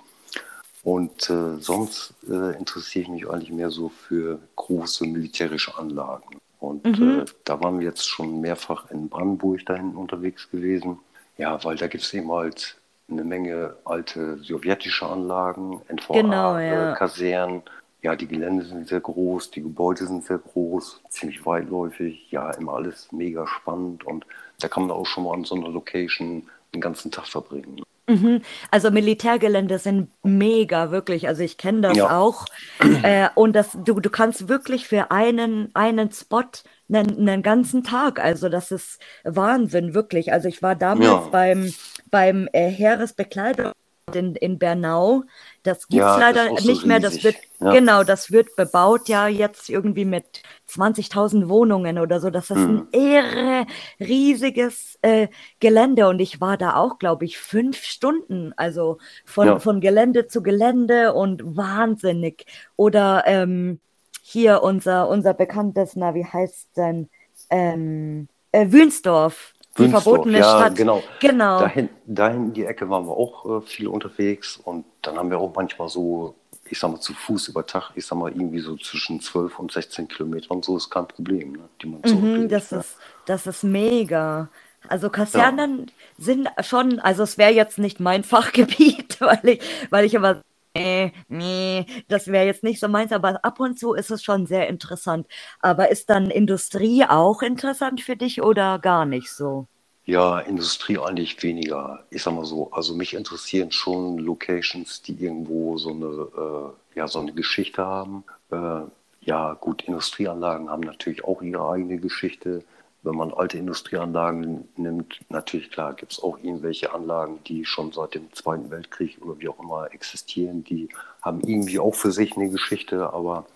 Und 0.82 1.30
äh, 1.30 1.58
sonst 1.58 2.14
äh, 2.28 2.56
interessiere 2.56 3.02
ich 3.02 3.08
mich 3.08 3.30
eigentlich 3.30 3.52
mehr 3.52 3.70
so 3.70 3.88
für 3.88 4.40
große 4.56 5.06
militärische 5.06 5.76
Anlagen. 5.78 6.38
Und 6.58 6.84
mhm. 6.84 7.20
äh, 7.20 7.24
da 7.44 7.60
waren 7.60 7.78
wir 7.78 7.86
jetzt 7.86 8.08
schon 8.08 8.40
mehrfach 8.40 8.90
in 8.90 9.08
Brandenburg 9.08 9.64
da 9.66 9.74
hinten 9.74 9.96
unterwegs 9.96 10.50
gewesen. 10.50 10.98
Ja, 11.38 11.62
weil 11.64 11.76
da 11.76 11.86
gibt 11.86 12.04
es 12.04 12.12
eben 12.14 12.30
halt 12.32 12.76
eine 13.08 13.24
Menge 13.24 13.76
alte 13.84 14.38
sowjetische 14.42 15.06
Anlagen, 15.06 15.80
NVA, 15.88 16.14
genau, 16.14 16.58
ja. 16.58 16.92
Äh, 16.92 16.96
Kasernen. 16.96 17.62
Ja, 18.02 18.16
die 18.16 18.26
Gelände 18.26 18.64
sind 18.64 18.88
sehr 18.88 19.00
groß, 19.00 19.52
die 19.52 19.62
Gebäude 19.62 20.06
sind 20.06 20.24
sehr 20.24 20.38
groß, 20.38 21.02
ziemlich 21.08 21.46
weitläufig. 21.46 22.26
Ja, 22.32 22.50
immer 22.50 22.72
alles 22.74 23.12
mega 23.12 23.46
spannend. 23.46 24.04
Und 24.04 24.26
da 24.58 24.66
kann 24.66 24.84
man 24.88 24.96
auch 24.96 25.06
schon 25.06 25.24
mal 25.24 25.34
an 25.34 25.44
so 25.44 25.54
einer 25.54 25.68
Location 25.68 26.48
den 26.74 26.80
ganzen 26.80 27.12
Tag 27.12 27.28
verbringen. 27.28 27.82
Mhm. 28.12 28.42
Also 28.70 28.90
Militärgelände 28.90 29.78
sind 29.78 30.10
mega, 30.22 30.90
wirklich. 30.90 31.28
Also 31.28 31.42
ich 31.42 31.56
kenne 31.56 31.80
das 31.80 31.96
ja. 31.96 32.18
auch. 32.18 32.44
Äh, 33.02 33.30
und 33.34 33.54
das, 33.54 33.76
du, 33.84 33.98
du 33.98 34.10
kannst 34.10 34.48
wirklich 34.48 34.86
für 34.86 35.10
einen, 35.10 35.70
einen 35.74 36.12
Spot 36.12 36.44
einen, 36.92 37.28
einen 37.28 37.42
ganzen 37.42 37.82
Tag, 37.82 38.22
also 38.22 38.48
das 38.48 38.70
ist 38.70 39.00
Wahnsinn, 39.24 39.94
wirklich. 39.94 40.32
Also 40.32 40.48
ich 40.48 40.62
war 40.62 40.76
damals 40.76 41.24
ja. 41.24 41.28
beim, 41.30 41.72
beim 42.10 42.48
äh, 42.52 42.68
Heeresbekleidung 42.68 43.72
in, 44.16 44.34
in 44.36 44.58
Bernau. 44.58 45.24
Das 45.62 45.88
gibt 45.88 46.02
es 46.02 46.08
ja, 46.08 46.18
leider 46.18 46.50
nicht 46.52 46.82
so 46.82 46.86
mehr. 46.86 47.00
Das 47.00 47.22
wird, 47.24 47.36
ja. 47.60 47.72
genau, 47.72 48.04
das 48.04 48.30
wird 48.30 48.56
bebaut 48.56 49.08
ja 49.08 49.28
jetzt 49.28 49.68
irgendwie 49.68 50.04
mit 50.04 50.42
20.000 50.68 51.48
Wohnungen 51.48 51.98
oder 51.98 52.20
so. 52.20 52.30
Das 52.30 52.50
ist 52.50 52.58
mhm. 52.58 52.88
ein 52.92 53.00
irre, 53.00 53.66
riesiges 54.00 54.98
äh, 55.02 55.28
Gelände. 55.60 56.08
Und 56.08 56.20
ich 56.20 56.40
war 56.40 56.56
da 56.56 56.76
auch, 56.76 56.98
glaube 56.98 57.24
ich, 57.24 57.38
fünf 57.38 57.82
Stunden, 57.82 58.52
also 58.56 58.98
von, 59.24 59.46
ja. 59.46 59.58
von 59.58 59.80
Gelände 59.80 60.26
zu 60.26 60.42
Gelände 60.42 61.14
und 61.14 61.56
wahnsinnig. 61.56 62.46
Oder 62.76 63.24
ähm, 63.26 63.80
hier 64.22 64.62
unser, 64.62 65.08
unser 65.08 65.34
bekanntes, 65.34 65.96
na, 65.96 66.14
wie 66.14 66.24
heißt 66.24 66.76
denn, 66.76 67.08
ähm, 67.50 68.28
äh, 68.52 68.70
Wünsdorf. 68.70 69.54
Die 69.78 69.88
verbotene 69.88 70.38
ja, 70.38 70.44
Stadt. 70.44 70.76
Genau. 70.76 71.02
genau. 71.18 71.60
Dahin, 71.60 71.88
dahin 72.06 72.46
in 72.46 72.52
die 72.52 72.64
Ecke 72.64 72.88
waren 72.90 73.06
wir 73.06 73.12
auch 73.12 73.46
äh, 73.46 73.60
viel 73.62 73.88
unterwegs 73.88 74.58
und 74.62 74.84
dann 75.00 75.16
haben 75.16 75.30
wir 75.30 75.38
auch 75.38 75.52
manchmal 75.54 75.88
so, 75.88 76.34
ich 76.68 76.78
sag 76.78 76.90
mal, 76.90 77.00
zu 77.00 77.14
Fuß 77.14 77.48
über 77.48 77.64
Tag, 77.64 77.92
ich 77.94 78.06
sag 78.06 78.18
mal, 78.18 78.30
irgendwie 78.30 78.60
so 78.60 78.76
zwischen 78.76 79.20
12 79.20 79.58
und 79.58 79.72
16 79.72 80.08
Kilometern, 80.08 80.62
so 80.62 80.76
ist 80.76 80.90
kein 80.90 81.08
Problem, 81.08 81.52
ne, 81.52 81.68
die 81.80 81.86
man 81.86 82.00
mhm, 82.02 82.48
das, 82.48 82.70
ne? 82.70 82.80
ist, 82.80 82.96
das 83.24 83.46
ist 83.46 83.64
mega. 83.64 84.48
Also 84.88 85.08
Kasernen 85.08 85.86
ja. 85.86 85.92
sind 86.18 86.48
schon, 86.60 86.98
also 86.98 87.22
es 87.22 87.38
wäre 87.38 87.52
jetzt 87.52 87.78
nicht 87.78 87.98
mein 87.98 88.24
Fachgebiet, 88.24 89.20
weil 89.20 89.40
ich, 89.44 89.60
weil 89.88 90.04
ich 90.04 90.12
immer 90.12 90.42
nee, 90.74 91.12
nee, 91.28 91.86
das 92.08 92.26
wäre 92.28 92.46
jetzt 92.46 92.62
nicht 92.62 92.80
so 92.80 92.88
meins, 92.88 93.12
aber 93.12 93.44
ab 93.44 93.60
und 93.60 93.78
zu 93.78 93.94
ist 93.94 94.10
es 94.10 94.22
schon 94.22 94.46
sehr 94.46 94.68
interessant. 94.68 95.26
Aber 95.60 95.90
ist 95.90 96.10
dann 96.10 96.30
Industrie 96.30 97.04
auch 97.04 97.42
interessant 97.42 98.00
für 98.00 98.16
dich 98.16 98.42
oder 98.42 98.78
gar 98.78 99.04
nicht 99.06 99.30
so? 99.30 99.66
Ja, 100.04 100.40
Industrie 100.40 100.98
eigentlich 100.98 101.40
weniger. 101.42 102.04
Ich 102.10 102.22
sag 102.24 102.34
mal 102.34 102.44
so, 102.44 102.70
also 102.72 102.94
mich 102.94 103.14
interessieren 103.14 103.70
schon 103.70 104.18
Locations, 104.18 105.00
die 105.02 105.14
irgendwo 105.22 105.78
so 105.78 105.90
eine, 105.90 106.74
äh, 106.94 106.98
ja, 106.98 107.06
so 107.08 107.20
eine 107.20 107.32
Geschichte 107.32 107.84
haben. 107.86 108.24
Äh, 108.50 108.82
ja, 109.20 109.54
gut, 109.54 109.82
Industrieanlagen 109.84 110.68
haben 110.70 110.82
natürlich 110.82 111.22
auch 111.24 111.40
ihre 111.42 111.68
eigene 111.70 111.98
Geschichte 111.98 112.64
wenn 113.02 113.16
man 113.16 113.32
alte 113.32 113.58
Industrieanlagen 113.58 114.68
nimmt, 114.76 115.20
natürlich 115.28 115.70
klar 115.70 115.94
gibt 115.94 116.12
es 116.12 116.22
auch 116.22 116.38
irgendwelche 116.38 116.92
Anlagen, 116.92 117.40
die 117.46 117.64
schon 117.64 117.92
seit 117.92 118.14
dem 118.14 118.32
Zweiten 118.32 118.70
Weltkrieg 118.70 119.20
oder 119.20 119.38
wie 119.40 119.48
auch 119.48 119.58
immer 119.58 119.92
existieren, 119.92 120.62
die 120.64 120.88
haben 121.20 121.40
irgendwie 121.40 121.78
auch 121.78 121.94
für 121.94 122.12
sich 122.12 122.36
eine 122.36 122.50
Geschichte, 122.50 123.12
aber 123.12 123.46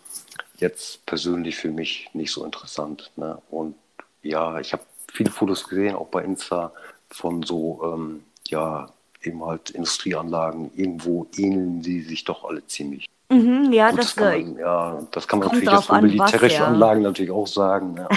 jetzt 0.58 1.06
persönlich 1.06 1.56
für 1.56 1.70
mich 1.70 2.10
nicht 2.12 2.32
so 2.32 2.44
interessant. 2.44 3.10
Ne? 3.16 3.40
Und 3.50 3.76
ja, 4.22 4.58
ich 4.58 4.72
habe 4.72 4.82
viele 5.12 5.30
Fotos 5.30 5.68
gesehen, 5.68 5.94
auch 5.94 6.08
bei 6.08 6.22
Insta, 6.22 6.72
von 7.08 7.42
so, 7.42 7.80
ähm, 7.84 8.24
ja, 8.48 8.90
eben 9.22 9.44
halt 9.44 9.70
Industrieanlagen. 9.70 10.70
Irgendwo 10.74 11.26
ähneln 11.36 11.82
sie 11.82 12.02
sich 12.02 12.24
doch 12.24 12.44
alle 12.44 12.66
ziemlich. 12.66 13.06
Mhm, 13.28 13.73
ja, 13.73 13.90
Gut, 13.90 13.99
das, 13.99 14.14
das, 14.14 14.16
kann 14.16 14.42
man, 14.42 14.59
ja, 14.59 15.02
das 15.11 15.26
kann 15.26 15.38
man 15.40 15.49
natürlich 15.49 15.71
jetzt 15.71 15.87
für 15.87 16.00
militärische 16.00 16.45
was, 16.45 16.52
ja. 16.52 16.66
Anlagen 16.66 17.02
natürlich 17.02 17.30
auch 17.33 17.47
sagen. 17.49 17.95
Ne? 17.95 18.09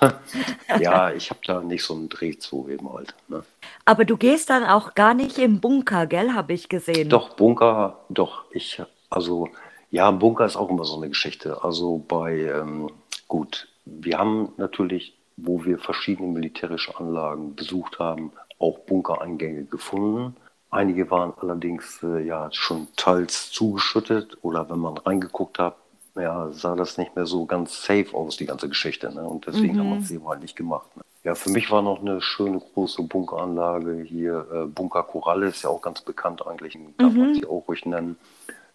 ja, 0.80 1.12
ich 1.12 1.28
habe 1.28 1.40
da 1.46 1.60
nicht 1.60 1.84
so 1.84 1.94
einen 1.94 2.08
Dreh 2.08 2.38
zu 2.38 2.66
eben 2.70 2.90
halt. 2.90 3.14
Ne? 3.28 3.42
Aber 3.84 4.06
du 4.06 4.16
gehst 4.16 4.48
dann 4.48 4.64
auch 4.64 4.94
gar 4.94 5.12
nicht 5.12 5.36
im 5.38 5.60
Bunker, 5.60 6.06
gell, 6.06 6.32
habe 6.32 6.54
ich 6.54 6.70
gesehen. 6.70 7.10
Doch, 7.10 7.30
Bunker, 7.34 7.98
doch. 8.08 8.44
Ich, 8.52 8.80
also, 9.10 9.48
ja, 9.90 10.10
Bunker 10.10 10.46
ist 10.46 10.56
auch 10.56 10.70
immer 10.70 10.84
so 10.84 10.96
eine 10.96 11.08
Geschichte. 11.08 11.62
Also 11.62 12.02
bei, 12.08 12.38
ähm, 12.38 12.90
gut, 13.28 13.68
wir 13.84 14.18
haben 14.18 14.52
natürlich, 14.56 15.14
wo 15.36 15.64
wir 15.64 15.78
verschiedene 15.78 16.28
militärische 16.28 16.98
Anlagen 16.98 17.54
besucht 17.54 17.98
haben, 17.98 18.32
auch 18.58 18.78
Bunkereingänge 18.80 19.64
gefunden. 19.64 20.36
Einige 20.70 21.10
waren 21.10 21.32
allerdings 21.40 22.00
äh, 22.02 22.22
ja 22.24 22.48
schon 22.52 22.86
teils 22.96 23.50
zugeschüttet 23.50 24.38
oder 24.42 24.70
wenn 24.70 24.78
man 24.78 24.98
reingeguckt 24.98 25.58
hat, 25.58 25.76
ja, 26.14 26.50
sah 26.52 26.76
das 26.76 26.96
nicht 26.96 27.16
mehr 27.16 27.26
so 27.26 27.44
ganz 27.44 27.82
safe 27.82 28.14
aus, 28.14 28.36
die 28.36 28.46
ganze 28.46 28.68
Geschichte. 28.68 29.12
Ne? 29.12 29.22
Und 29.22 29.46
deswegen 29.46 29.74
mhm. 29.74 29.78
haben 29.80 29.90
wir 29.90 29.98
es 29.98 30.10
eben 30.10 30.28
halt 30.28 30.42
nicht 30.42 30.56
gemacht. 30.56 30.96
Ne? 30.96 31.02
Ja, 31.24 31.34
für 31.34 31.50
mich 31.50 31.70
war 31.70 31.82
noch 31.82 32.00
eine 32.00 32.20
schöne 32.20 32.60
große 32.60 33.02
Bunkeranlage 33.02 34.02
hier. 34.02 34.46
Äh, 34.52 34.66
Bunker 34.66 35.02
Koralle 35.02 35.48
ist 35.48 35.62
ja 35.62 35.70
auch 35.70 35.82
ganz 35.82 36.02
bekannt 36.02 36.46
eigentlich, 36.46 36.78
darf 36.98 37.12
mhm. 37.12 37.18
man 37.18 37.34
sie 37.34 37.46
auch 37.46 37.66
ruhig 37.66 37.84
nennen. 37.84 38.16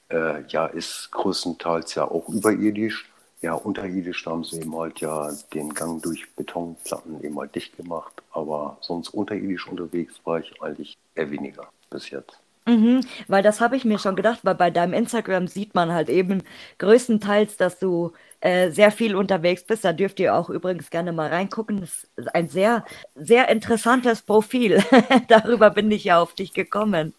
Äh, 0.10 0.46
ja, 0.48 0.66
ist 0.66 1.12
größtenteils 1.12 1.96
ja 1.96 2.06
auch 2.06 2.28
überirdisch. 2.30 3.10
Ja, 3.42 3.54
unterirdisch 3.54 4.24
da 4.24 4.32
haben 4.32 4.44
sie 4.44 4.62
eben 4.62 4.76
halt 4.76 5.00
ja 5.02 5.32
den 5.54 5.74
Gang 5.74 6.02
durch 6.02 6.34
Betonplatten 6.36 7.24
eben 7.24 7.38
halt 7.40 7.56
dicht 7.56 7.78
gemacht. 7.78 8.22
Aber 8.32 8.78
sonst 8.82 9.10
unterirdisch 9.10 9.68
unterwegs 9.68 10.20
war 10.24 10.40
ich 10.40 10.62
eigentlich 10.62 10.98
eher 11.16 11.32
weniger 11.32 11.68
bis 11.90 12.10
jetzt. 12.10 12.40
Mhm, 12.68 13.02
weil 13.28 13.44
das 13.44 13.62
habe 13.62 13.76
ich 13.78 13.86
mir 13.86 14.00
schon 14.00 14.16
gedacht, 14.16 14.40
weil 14.42 14.56
bei 14.56 14.72
deinem 14.72 14.94
Instagram 14.94 15.48
sieht 15.48 15.76
man 15.76 15.92
halt 15.92 16.10
eben 16.10 16.42
größtenteils, 16.80 17.58
dass 17.58 17.78
du 17.78 18.14
äh, 18.40 18.72
sehr 18.72 18.92
viel 18.92 19.16
unterwegs 19.16 19.64
bist. 19.64 19.86
Da 19.86 19.94
dürft 19.94 20.20
ihr 20.20 20.34
auch 20.34 20.50
übrigens 20.50 20.90
gerne 20.90 21.12
mal 21.12 21.30
reingucken. 21.30 21.82
Das 21.82 22.08
ist 22.16 22.34
ein 22.34 22.48
sehr, 22.48 22.84
sehr 23.14 23.50
interessantes 23.50 24.24
Profil. 24.24 24.84
Darüber 25.28 25.70
bin 25.70 25.92
ich 25.92 26.06
ja 26.06 26.20
auf 26.20 26.34
dich 26.34 26.54
gekommen. 26.54 27.14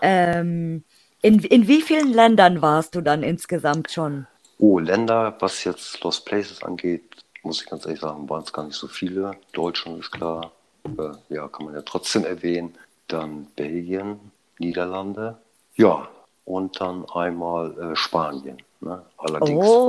Ähm, 0.00 0.84
in, 1.20 1.40
in 1.40 1.68
wie 1.68 1.82
vielen 1.82 2.10
Ländern 2.10 2.62
warst 2.62 2.94
du 2.94 3.02
dann 3.02 3.22
insgesamt 3.22 3.90
schon? 3.90 4.26
Oh, 4.58 4.78
Länder, 4.78 5.36
was 5.40 5.64
jetzt 5.64 6.02
Lost 6.02 6.24
Places 6.24 6.62
angeht, 6.62 7.02
muss 7.42 7.60
ich 7.60 7.68
ganz 7.68 7.84
ehrlich 7.84 8.00
sagen, 8.00 8.28
waren 8.30 8.42
es 8.42 8.52
gar 8.54 8.64
nicht 8.64 8.76
so 8.76 8.88
viele. 8.88 9.32
Deutschland 9.52 10.00
ist 10.00 10.12
klar, 10.12 10.52
äh, 10.86 11.34
ja, 11.34 11.46
kann 11.48 11.66
man 11.66 11.74
ja 11.74 11.82
trotzdem 11.82 12.24
erwähnen 12.24 12.74
dann 13.12 13.46
Belgien, 13.56 14.32
Niederlande, 14.58 15.38
ja, 15.74 16.08
und 16.44 16.80
dann 16.80 17.04
einmal 17.14 17.78
äh, 17.78 17.96
Spanien. 17.96 18.58
Ne? 18.80 19.02
Allerdings 19.16 19.66
oh. 19.66 19.88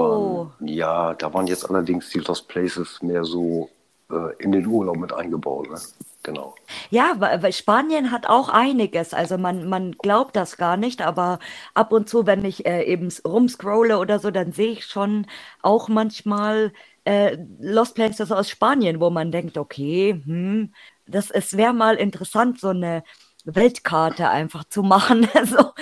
waren, 0.59 0.67
ja, 0.67 1.13
da 1.15 1.33
waren 1.33 1.47
jetzt 1.47 1.69
allerdings 1.69 2.09
die 2.09 2.19
Lost 2.19 2.47
Places 2.47 3.01
mehr 3.01 3.23
so 3.23 3.69
äh, 4.11 4.35
in 4.39 4.51
den 4.51 4.67
Urlaub 4.67 4.97
mit 4.97 5.11
eingebaut. 5.11 5.69
Ne? 5.69 5.79
Genau. 6.23 6.55
Ja, 6.89 7.15
weil 7.19 7.51
Spanien 7.51 8.09
hat 8.11 8.27
auch 8.29 8.47
einiges. 8.47 9.13
Also 9.13 9.37
man, 9.37 9.67
man 9.67 9.91
glaubt 9.93 10.37
das 10.37 10.55
gar 10.55 10.77
nicht, 10.77 11.01
aber 11.01 11.39
ab 11.73 11.91
und 11.91 12.07
zu, 12.07 12.25
wenn 12.25 12.45
ich 12.45 12.65
äh, 12.65 12.83
eben 12.83 13.09
rumscrolle 13.25 13.97
oder 13.99 14.19
so, 14.19 14.31
dann 14.31 14.53
sehe 14.53 14.71
ich 14.71 14.85
schon 14.85 15.27
auch 15.61 15.89
manchmal 15.89 16.71
äh, 17.03 17.37
Lost 17.59 17.95
Places 17.95 18.31
aus 18.31 18.49
Spanien, 18.49 19.01
wo 19.01 19.09
man 19.09 19.31
denkt, 19.31 19.57
okay, 19.57 20.21
hm, 20.25 20.73
das, 21.05 21.31
es 21.31 21.57
wäre 21.57 21.73
mal 21.73 21.95
interessant, 21.95 22.59
so 22.59 22.69
eine 22.69 23.03
Weltkarte 23.45 24.29
einfach 24.29 24.63
zu 24.65 24.83
machen. 24.83 25.27
so, 25.45 25.73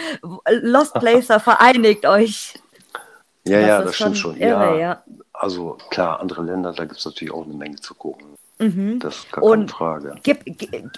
Lost 0.50 0.94
Placer 0.96 1.40
vereinigt 1.40 2.06
euch. 2.06 2.56
Ja, 3.46 3.60
das 3.60 3.68
ja, 3.68 3.82
das 3.82 3.96
stimmt 3.96 4.18
schon. 4.18 4.38
Irre, 4.38 4.74
ja. 4.74 4.78
ja. 4.80 5.04
Also 5.34 5.78
klar, 5.90 6.20
andere 6.20 6.44
Länder, 6.44 6.74
da 6.74 6.86
gibt 6.86 7.00
es 7.00 7.06
natürlich 7.06 7.34
auch 7.34 7.46
eine 7.46 7.54
Menge 7.54 7.78
zu 7.78 7.96
gucken. 7.96 8.38
Mhm. 8.60 9.00
Das 9.00 9.18
ist 9.18 9.32
gar 9.32 9.44
keine 9.44 9.68
Frage. 9.68 10.16
Gibt, 10.22 10.48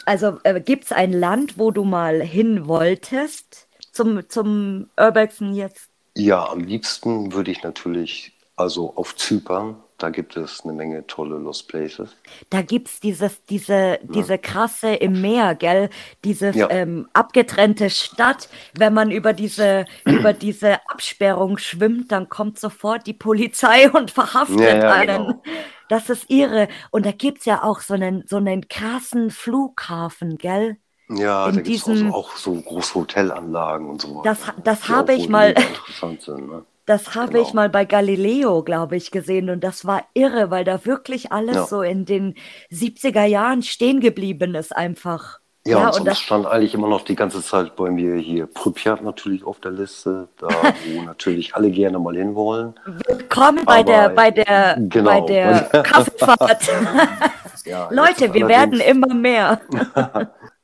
also 0.06 0.38
äh, 0.44 0.60
gibt 0.60 0.84
es 0.86 0.92
ein 0.92 1.14
Land, 1.14 1.58
wo 1.58 1.72
du 1.72 1.86
mal 1.86 2.22
hin 2.22 2.68
wolltest 2.68 3.70
zum, 3.94 4.28
zum 4.30 4.90
Urbexen 5.00 5.54
jetzt? 5.54 5.90
Ja, 6.16 6.50
am 6.50 6.60
liebsten 6.60 7.32
würde 7.32 7.52
ich 7.52 7.64
natürlich 7.64 8.34
also 8.58 8.94
auf 8.96 9.16
Zypern 9.16 9.78
da 10.04 10.10
gibt 10.10 10.36
es 10.36 10.66
eine 10.66 10.74
Menge 10.74 11.08
tolle 11.08 11.38
Lost 11.38 11.70
Places. 11.70 12.14
Da 12.50 12.62
gibt 12.62 12.90
es 12.90 13.00
dieses, 13.00 13.46
diese, 13.46 13.74
ja. 13.74 13.98
diese 14.14 14.38
krasse 14.38 14.96
im 14.96 15.22
Meer, 15.22 15.56
gell? 15.56 15.90
Diese 16.26 16.50
ja. 16.50 16.70
ähm, 16.70 17.08
abgetrennte 17.14 17.90
Stadt. 17.90 18.50
Wenn 18.78 18.94
man 18.94 19.12
über 19.12 19.32
diese, 19.32 19.86
über 20.06 20.34
diese 20.34 20.86
Absperrung 20.90 21.58
schwimmt, 21.58 22.12
dann 22.12 22.28
kommt 22.28 22.60
sofort 22.60 23.08
die 23.08 23.14
Polizei 23.14 23.90
und 23.94 24.12
verhaftet 24.12 24.84
ja, 24.84 24.92
einen. 24.92 25.26
Genau. 25.28 25.44
Das 25.88 26.10
ist 26.10 26.30
irre. 26.30 26.68
Und 26.92 27.06
da 27.06 27.14
gibt 27.14 27.40
es 27.40 27.46
ja 27.46 27.64
auch 27.64 27.80
so 27.80 27.94
einen, 27.94 28.26
so 28.28 28.36
einen 28.36 28.68
krassen 28.68 29.32
Flughafen, 29.32 30.38
gell? 30.38 30.76
Ja, 31.08 31.48
in 31.48 31.56
da 31.56 31.62
gibt 31.62 31.78
es 31.78 31.88
also 31.88 32.08
auch 32.08 32.36
so 32.36 32.56
große 32.56 32.96
Hotelanlagen 32.96 33.90
und 33.90 34.02
so. 34.02 34.22
Das, 34.24 34.40
das 34.66 34.90
habe 34.90 35.14
ich 35.14 35.30
mal. 35.30 35.56
Sind, 36.02 36.28
ne? 36.28 36.66
Das 36.86 37.16
habe 37.16 37.34
genau. 37.34 37.44
ich 37.44 37.54
mal 37.54 37.70
bei 37.70 37.86
Galileo, 37.86 38.62
glaube 38.62 38.98
ich, 38.98 39.12
gesehen 39.12 39.50
und 39.50 39.64
das 39.64 39.86
war 39.86 40.04
irre, 40.14 40.52
weil 40.52 40.66
da 40.66 40.86
wirklich 40.86 41.32
alles 41.32 41.56
ja. 41.56 41.66
so 41.66 41.82
in 41.82 42.04
den 42.04 42.36
70er 42.72 43.24
Jahren 43.24 43.64
stehen 43.64 44.02
geblieben 44.02 44.54
ist 44.54 44.76
einfach. 44.76 45.40
Ja, 45.66 45.80
ja 45.80 45.88
und, 45.88 46.00
und 46.00 46.06
das 46.06 46.20
stand 46.20 46.46
eigentlich 46.46 46.74
immer 46.74 46.90
noch 46.90 47.06
die 47.06 47.16
ganze 47.16 47.42
Zeit 47.42 47.78
bei 47.78 47.90
mir 47.90 48.16
hier 48.16 48.48
Pripyat 48.48 49.02
natürlich 49.02 49.46
auf 49.46 49.62
der 49.62 49.72
Liste, 49.72 50.28
da 50.38 50.50
wo 50.50 51.02
natürlich 51.06 51.56
alle 51.56 51.72
gerne 51.72 52.00
mal 52.00 52.18
hinwollen. 52.18 52.78
Willkommen 53.08 53.64
bei 53.64 53.82
der 53.82 54.10
bei 54.10 54.30
der 54.30 54.76
genau, 54.78 55.22
bei 55.22 55.22
der 55.22 55.62
Kaffeefahrt. 55.84 56.70
ja, 57.66 57.88
Leute, 57.92 58.34
wir 58.34 58.50
werden 58.50 58.82
immer 58.82 59.14
mehr. 59.14 59.62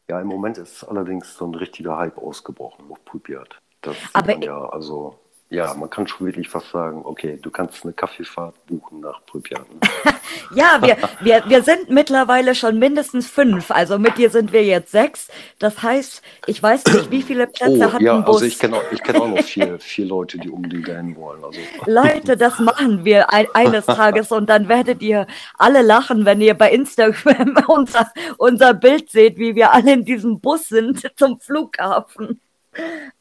ja, 0.10 0.20
im 0.20 0.28
Moment 0.28 0.58
ist 0.58 0.84
allerdings 0.84 1.34
so 1.34 1.46
ein 1.46 1.56
richtiger 1.56 1.98
Hype 1.98 2.18
ausgebrochen 2.18 2.84
auf 2.92 3.06
Pripyat. 3.06 3.56
Das 3.82 3.96
Aber 4.12 4.38
ja 4.44 4.68
also 4.68 5.18
ja, 5.52 5.74
man 5.74 5.90
kann 5.90 6.06
schon 6.06 6.28
wirklich 6.28 6.48
fast 6.48 6.70
sagen, 6.70 7.02
okay, 7.04 7.40
du 7.42 7.50
kannst 7.50 7.84
eine 7.84 7.92
Kaffeefahrt 7.94 8.54
buchen 8.68 9.00
nach 9.00 9.26
Pripyat. 9.26 9.68
Ne? 9.68 9.80
ja, 10.56 10.80
wir, 10.80 10.96
wir, 11.22 11.44
wir 11.48 11.64
sind 11.64 11.90
mittlerweile 11.90 12.54
schon 12.54 12.78
mindestens 12.78 13.28
fünf. 13.28 13.72
Also 13.72 13.98
mit 13.98 14.20
dir 14.20 14.30
sind 14.30 14.54
wir 14.54 14.64
jetzt 14.64 14.92
sechs. 14.92 15.28
Das 15.58 15.82
heißt, 15.82 16.22
ich 16.46 16.62
weiß 16.62 16.86
nicht, 16.86 17.10
wie 17.10 17.24
viele 17.24 17.48
Plätze 17.48 17.88
oh, 17.88 17.94
hat 17.94 18.00
ja, 18.00 18.16
ein 18.16 18.26
Bus. 18.26 18.36
Also 18.36 18.46
ich 18.46 18.60
kenne 18.60 18.78
auch, 18.78 18.84
kenn 19.04 19.16
auch 19.16 19.28
noch 19.28 19.42
vier, 19.44 19.80
vier 19.80 20.06
Leute, 20.06 20.38
die 20.38 20.52
unbedingt 20.52 20.88
dahin 20.88 21.16
wollen. 21.16 21.44
Also. 21.44 21.60
Leute, 21.88 22.38
das 22.38 22.60
machen 22.60 23.04
wir 23.04 23.34
ein, 23.34 23.48
eines 23.56 23.88
Tages 23.88 24.32
und 24.32 24.52
dann 24.52 24.70
werdet 24.70 25.02
ihr 25.02 25.26
alle 25.58 25.82
lachen, 25.82 26.26
wenn 26.26 26.42
ihr 26.42 26.54
bei 26.54 26.72
Instagram 26.72 27.58
unser, 27.68 28.12
unser 28.38 28.76
Bild 28.76 29.10
seht, 29.10 29.40
wie 29.40 29.56
wir 29.56 29.74
alle 29.74 29.94
in 29.94 30.06
diesem 30.06 30.40
Bus 30.40 30.70
sind 30.70 31.10
zum 31.16 31.40
Flughafen. 31.40 32.40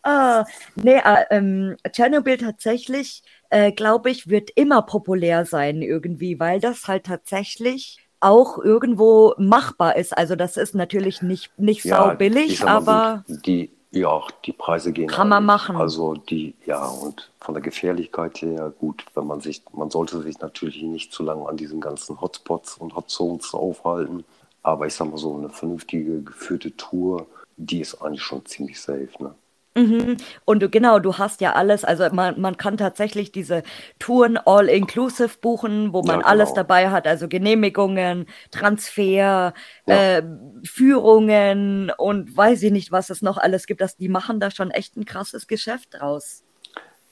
Ah, 0.02 0.44
nee, 0.82 0.96
äh, 1.04 1.24
ähm, 1.30 1.76
Tschernobyl 1.90 2.38
tatsächlich, 2.38 3.22
äh, 3.50 3.72
glaube 3.72 4.10
ich, 4.10 4.28
wird 4.28 4.50
immer 4.54 4.82
populär 4.82 5.44
sein 5.44 5.82
irgendwie, 5.82 6.38
weil 6.40 6.60
das 6.60 6.86
halt 6.88 7.06
tatsächlich 7.06 7.98
auch 8.20 8.58
irgendwo 8.58 9.34
machbar 9.38 9.96
ist. 9.96 10.16
Also 10.16 10.34
das 10.36 10.56
ist 10.56 10.74
natürlich 10.74 11.22
nicht, 11.22 11.56
nicht 11.58 11.84
Ja, 11.84 11.88
sau 11.88 12.10
ich 12.46 12.58
billig, 12.58 12.58
sag 12.58 12.70
mal 12.70 12.82
aber 12.82 13.24
gut, 13.26 13.26
die, 13.28 13.70
ja, 13.90 14.22
die 14.44 14.52
Preise 14.52 14.92
gehen 14.92 15.12
kann 15.12 15.28
man 15.28 15.44
eigentlich. 15.44 15.44
machen. 15.44 15.74
Also 15.74 16.14
die, 16.14 16.54
ja, 16.66 16.86
und 16.88 17.30
von 17.40 17.54
der 17.54 17.62
Gefährlichkeit 17.62 18.42
her, 18.42 18.72
gut, 18.78 19.04
wenn 19.14 19.26
man 19.26 19.40
sich, 19.40 19.62
man 19.72 19.90
sollte 19.90 20.20
sich 20.22 20.38
natürlich 20.40 20.82
nicht 20.82 21.12
zu 21.12 21.22
lange 21.22 21.48
an 21.48 21.56
diesen 21.56 21.80
ganzen 21.80 22.20
Hotspots 22.20 22.76
und 22.78 22.96
Hotzones 22.96 23.54
aufhalten. 23.54 24.24
Aber 24.62 24.86
ich 24.86 24.94
sag 24.94 25.08
mal 25.10 25.18
so, 25.18 25.36
eine 25.36 25.50
vernünftige 25.50 26.22
geführte 26.22 26.76
Tour, 26.76 27.26
die 27.58 27.80
ist 27.80 28.00
eigentlich 28.02 28.22
schon 28.22 28.44
ziemlich 28.46 28.80
safe, 28.80 29.08
ne? 29.20 29.34
Mhm. 29.76 30.16
Und 30.44 30.60
du, 30.62 30.68
genau, 30.68 30.98
du 30.98 31.18
hast 31.18 31.40
ja 31.40 31.52
alles, 31.52 31.84
also 31.84 32.08
man, 32.12 32.40
man 32.40 32.56
kann 32.56 32.76
tatsächlich 32.76 33.30
diese 33.30 33.62
Touren 34.00 34.36
all-inclusive 34.36 35.38
buchen, 35.40 35.92
wo 35.92 36.02
man 36.02 36.20
Ja, 36.20 36.26
alles 36.26 36.48
genau. 36.48 36.56
dabei 36.56 36.90
hat, 36.90 37.06
also 37.06 37.28
Genehmigungen, 37.28 38.26
Transfer, 38.50 39.54
Ja. 39.86 39.94
äh, 40.18 40.22
Führungen 40.64 41.92
und 41.96 42.36
weiß 42.36 42.62
ich 42.64 42.72
nicht, 42.72 42.90
was 42.90 43.10
es 43.10 43.22
noch 43.22 43.38
alles 43.38 43.66
gibt. 43.66 43.80
Das, 43.80 43.96
die 43.96 44.08
machen 44.08 44.40
da 44.40 44.50
schon 44.50 44.72
echt 44.72 44.96
ein 44.96 45.04
krasses 45.04 45.46
Geschäft 45.46 45.90
draus. 45.92 46.42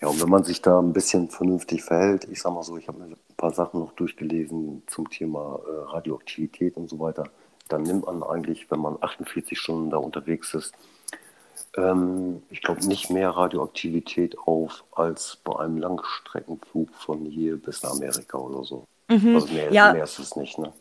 Ja, 0.01 0.09
und 0.09 0.21
wenn 0.21 0.29
man 0.29 0.45
sich 0.45 0.61
da 0.61 0.79
ein 0.79 0.93
bisschen 0.93 1.31
vernünftig 1.31 1.83
verhält, 1.83 2.27
ich 2.31 2.43
sag 2.43 2.53
mal 2.53 2.63
so, 2.63 2.77
ich 2.77 2.87
habe 2.89 2.99
mir 2.99 3.05
ein 3.07 3.17
paar 3.37 3.53
Sachen 3.53 3.81
noch 3.81 3.93
durchgelesen 3.93 4.83
zum 4.87 5.09
Thema 5.09 5.61
äh, 5.67 5.91
Radioaktivität 5.93 6.77
und 6.77 6.89
so 6.89 6.99
weiter, 6.99 7.25
dann 7.69 7.87
nimmt 7.87 8.07
man 8.07 8.23
eigentlich, 8.23 8.71
wenn 8.71 8.81
man 8.81 8.99
48 9.01 9.59
Stunden 9.59 9.91
da 9.91 9.99
unterwegs 9.99 10.55
ist, 10.55 10.75
ähm, 11.77 12.43
ich 12.51 12.63
glaube 12.63 12.85
nicht 12.87 13.11
mehr 13.11 13.31
Radioaktivität 13.31 14.39
auf 14.39 14.85
als 14.93 15.39
bei 15.45 15.59
einem 15.59 15.79
Langstreckenflug 15.79 16.95
von 16.95 17.25
hier 17.27 17.61
bis 17.61 17.83
nach 17.83 17.91
Amerika 17.91 18.39
oder 18.39 18.65
so. 18.65 18.85
Also 19.33 19.49
mehr, 19.49 19.71
Mhm. 19.71 19.75
Ja. 19.75 19.93
mehr 19.93 20.05
ist 20.05 20.19
es 20.19 20.37
nicht, 20.37 20.59
ne? 20.59 20.73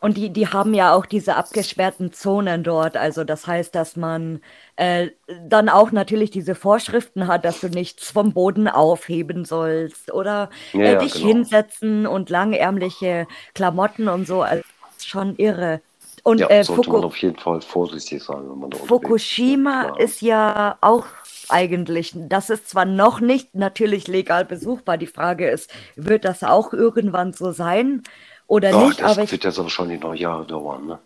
Und 0.00 0.16
die, 0.18 0.32
die 0.32 0.48
haben 0.48 0.74
ja 0.74 0.94
auch 0.94 1.06
diese 1.06 1.36
abgesperrten 1.36 2.12
Zonen 2.12 2.62
dort. 2.64 2.96
Also 2.96 3.24
das 3.24 3.46
heißt, 3.46 3.74
dass 3.74 3.96
man 3.96 4.42
äh, 4.76 5.10
dann 5.48 5.68
auch 5.70 5.92
natürlich 5.92 6.30
diese 6.30 6.54
Vorschriften 6.54 7.26
hat, 7.26 7.44
dass 7.44 7.60
du 7.60 7.68
nichts 7.68 8.10
vom 8.10 8.32
Boden 8.34 8.68
aufheben 8.68 9.44
sollst 9.44 10.12
oder 10.12 10.50
Ja, 10.72 10.80
äh, 10.82 10.92
ja, 10.92 10.98
dich 10.98 11.14
genau. 11.14 11.26
hinsetzen 11.28 12.06
und 12.06 12.30
langärmliche 12.30 13.26
Klamotten 13.54 14.08
und 14.08 14.26
so. 14.26 14.42
Also 14.42 14.62
das 14.62 15.04
ist 15.04 15.08
schon 15.08 15.36
irre. 15.36 15.82
Und 16.24 16.40
Ja, 16.40 16.48
äh, 16.50 16.64
sollte 16.64 16.90
man 16.90 17.04
Fuku 17.04 17.06
auf 17.06 17.16
jeden 17.18 17.38
Fall 17.38 17.60
vorsichtig 17.62 18.22
sein, 18.24 18.48
wenn 18.50 18.58
man 18.58 18.70
da 18.70 18.78
ist. 18.78 18.88
Fukushima 18.88 19.82
Klar. 19.82 19.98
ist 19.98 20.20
ja 20.22 20.78
auch 20.80 21.06
eigentlich, 21.48 22.12
das 22.16 22.50
ist 22.50 22.68
zwar 22.68 22.84
noch 22.86 23.20
nicht 23.20 23.54
natürlich 23.54 24.08
legal 24.08 24.44
besuchbar. 24.44 24.98
Die 24.98 25.06
Frage 25.06 25.48
ist, 25.50 25.70
wird 25.96 26.24
das 26.24 26.42
auch 26.42 26.72
irgendwann 26.72 27.32
so 27.32 27.52
sein 27.52 28.02
oder 28.46 28.72
Ja, 28.72 28.78
nicht? 28.78 29.00
das 29.00 29.16
Aber 29.16 29.22
wird 29.32 29.44
jetzt 29.44 29.58
wahrscheinlich 29.58 30.00
noch 30.00 30.14
Jahre 30.14 30.46
dauern, 30.46 30.86
ne? 30.86 30.98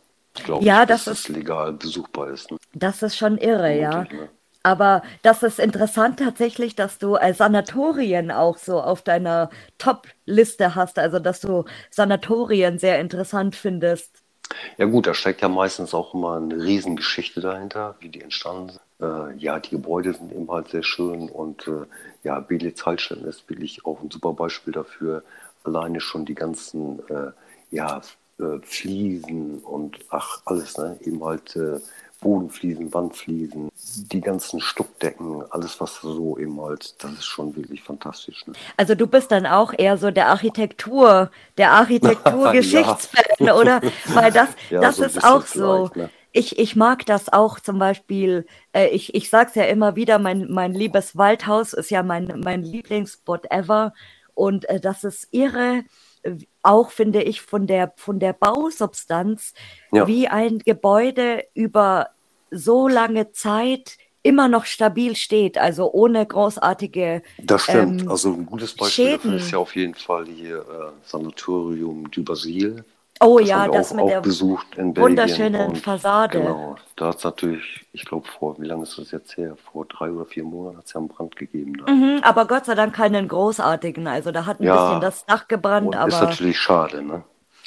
Glaube 0.45 0.65
Ja, 0.65 0.81
ich, 0.81 0.87
bis 0.87 1.05
das 1.05 1.05
das 1.05 1.29
legal 1.29 1.73
besuchbar 1.73 2.31
ist. 2.31 2.51
Ne? 2.51 2.59
Das 2.75 3.03
ist 3.03 3.17
schon 3.17 3.39
irre, 3.39 3.79
ja. 3.79 4.05
Ne? 4.13 4.29
Aber 4.63 5.03
das 5.23 5.43
ist 5.43 5.59
interessant 5.59 6.19
tatsächlich, 6.19 6.75
dass 6.77 6.99
du 6.99 7.17
äh, 7.17 7.33
Sanatorien 7.35 8.31
auch 8.31 8.59
so 8.59 8.81
auf 8.81 9.03
deiner 9.03 9.51
Top-Liste 9.79 10.75
hast, 10.75 10.99
also 10.99 11.19
dass 11.21 11.41
du 11.41 11.65
Sanatorien 11.91 12.79
sehr 12.79 13.01
interessant 13.01 13.57
findest. 13.57 14.23
Ja 14.77 14.87
gut, 14.87 15.07
da 15.07 15.15
steckt 15.15 15.43
ja 15.43 15.49
meistens 15.49 15.95
auch 15.95 16.15
immer 16.15 16.37
eine 16.37 16.57
Riesengeschichte 16.57 17.41
dahinter, 17.41 17.97
wie 18.01 18.09
die 18.09 18.23
entstanden 18.23 18.71
sind. 18.71 18.81
Äh, 19.01 19.37
ja, 19.37 19.61
die 19.61 19.71
Gebäude 19.71 20.15
sind 20.15 20.33
eben 20.33 20.51
halt 20.51 20.69
sehr 20.69 20.83
schön 20.83 21.29
und 21.29 21.67
äh, 21.69 21.87
ja, 22.25 22.41
Belitz 22.41 22.85
Heilstätten 22.85 23.27
ist 23.27 23.49
wirklich 23.49 23.85
auch 23.85 24.01
ein 24.03 24.11
super 24.11 24.33
Beispiel 24.33 24.73
dafür. 24.73 25.23
Alleine 25.65 26.01
schon 26.01 26.25
die 26.25 26.35
ganzen 26.35 27.01
äh, 27.09 27.33
ja, 27.71 28.01
äh, 28.39 28.59
Fliesen 28.63 29.59
und 29.59 29.99
ach, 30.11 30.43
alles, 30.47 30.77
ne? 30.79 30.97
Eben 31.03 31.23
halt 31.25 31.55
äh, 31.57 31.81
Bodenfliesen, 32.21 32.93
Wandfliesen, 32.93 33.71
die 34.13 34.21
ganzen 34.21 34.61
Stuckdecken, 34.61 35.45
alles 35.51 35.81
was 35.81 36.01
so 36.01 36.37
eben 36.37 36.61
halt, 36.61 37.03
das 37.03 37.13
ist 37.13 37.27
schon 37.27 37.55
wirklich 37.55 37.83
fantastisch. 37.83 38.47
Ne? 38.47 38.55
Also 38.77 38.95
du 38.97 39.07
bist 39.07 39.31
dann 39.31 39.47
auch 39.47 39.73
eher 39.77 39.97
so 39.99 40.11
der 40.11 40.29
Architektur, 40.29 41.31
der 41.59 41.73
Architektur-Geschichtsfan, 41.73 43.51
oder? 43.51 43.81
Weil 44.07 44.33
das, 44.33 44.49
Ja, 44.71 44.81
das 44.81 44.97
so 44.97 45.05
ist 45.05 45.25
auch 45.25 45.47
so. 45.47 45.91
ne? 45.95 46.11
Ich, 46.33 46.59
ich 46.59 46.77
mag 46.77 47.07
das 47.07 47.33
auch 47.33 47.61
zum 47.61 47.79
Beispiel, 47.79 48.47
äh, 48.73 48.89
ich, 48.89 49.15
ich 49.15 49.31
sage 49.31 49.51
es 49.51 49.55
ja 49.55 49.65
immer 49.65 49.97
wieder, 49.97 50.19
mein, 50.19 50.51
mein 50.51 50.75
liebes 50.75 51.17
Waldhaus 51.17 51.73
ist 51.73 51.91
ja 51.91 52.03
mein, 52.03 52.41
mein 52.45 52.63
Lieblingsspot 52.63 53.51
ever. 53.51 53.95
Und 54.35 54.69
äh, 54.69 54.81
das 54.81 55.05
ist 55.05 55.29
irre, 55.31 55.85
auch 56.63 56.91
finde 56.91 57.23
ich 57.23 57.41
von 57.41 57.67
der, 57.67 57.93
von 57.97 58.19
der 58.19 58.33
Bausubstanz, 58.33 59.55
Ja. 59.93 60.07
wie 60.07 60.29
ein 60.29 60.59
Gebäude 60.59 61.45
über 61.55 62.11
so 62.51 62.89
lange 62.89 63.31
Zeit 63.33 63.97
immer 64.23 64.49
noch 64.49 64.65
stabil 64.65 65.15
steht, 65.17 65.57
also 65.59 65.93
ohne 65.93 66.27
großartige 66.27 67.23
Das 67.39 67.63
stimmt. 67.65 68.03
ähm, 68.03 68.09
also 68.11 68.33
ein 68.33 68.47
gutes 68.47 68.75
Beispiel 68.75 69.13
dafür 69.13 69.21
Schäden. 69.31 69.39
ist 69.39 69.51
ja 69.53 69.59
auf 69.59 69.75
jeden 69.77 69.95
Fall 69.95 70.27
hier 70.27 70.59
äh, 70.59 71.09
Sanatorium 71.09 72.11
du 72.11 72.25
Basil. 72.25 72.85
Oh 73.21 73.39
Das 73.39 73.49
ja, 73.49 73.59
haben 73.61 73.73
wir 73.73 73.79
das 73.79 73.91
auch, 73.93 73.97
mit 73.97 74.05
auch 74.05 74.09
der 74.09 74.21
besucht 74.21 74.67
in 74.77 74.95
Belgien. 74.95 75.03
wunderschönen 75.03 75.69
und 75.71 75.79
Fassade. 75.79 76.39
Genau, 76.41 76.77
da 76.97 77.09
hat 77.09 77.17
es 77.19 77.25
natürlich, 77.25 77.87
ich 77.93 78.05
glaube 78.05 78.27
vor, 78.29 78.59
wie 78.61 78.67
lange 78.67 78.85
ist 78.85 78.97
das 78.99 79.11
jetzt 79.11 79.37
her? 79.37 79.57
Vor 79.73 79.87
drei 79.87 80.11
oder 80.11 80.25
vier 80.27 80.45
Monaten 80.45 80.79
hat 80.79 80.87
es 80.87 80.93
ja 80.93 81.01
einen 81.01 81.09
Brand 81.09 81.35
gegeben. 81.37 81.73
Mhm, 81.89 82.21
aber 82.23 82.47
Gott 82.47 82.67
sei 82.67 82.75
Dank 82.75 82.95
keinen 82.95 83.27
großartigen. 83.29 84.07
Also 84.07 84.31
da 84.31 84.47
hat 84.47 84.61
ein 84.61 84.65
Ja. 84.65 84.87
bisschen 84.87 85.01
das 85.01 85.27
Dach 85.27 85.49
gebrannt, 85.49 85.89
Und 85.89 85.95
ist 85.95 86.15
aber 86.15 86.27
natürlich 86.31 86.59
schade, 86.59 87.03
ne? 87.03 87.23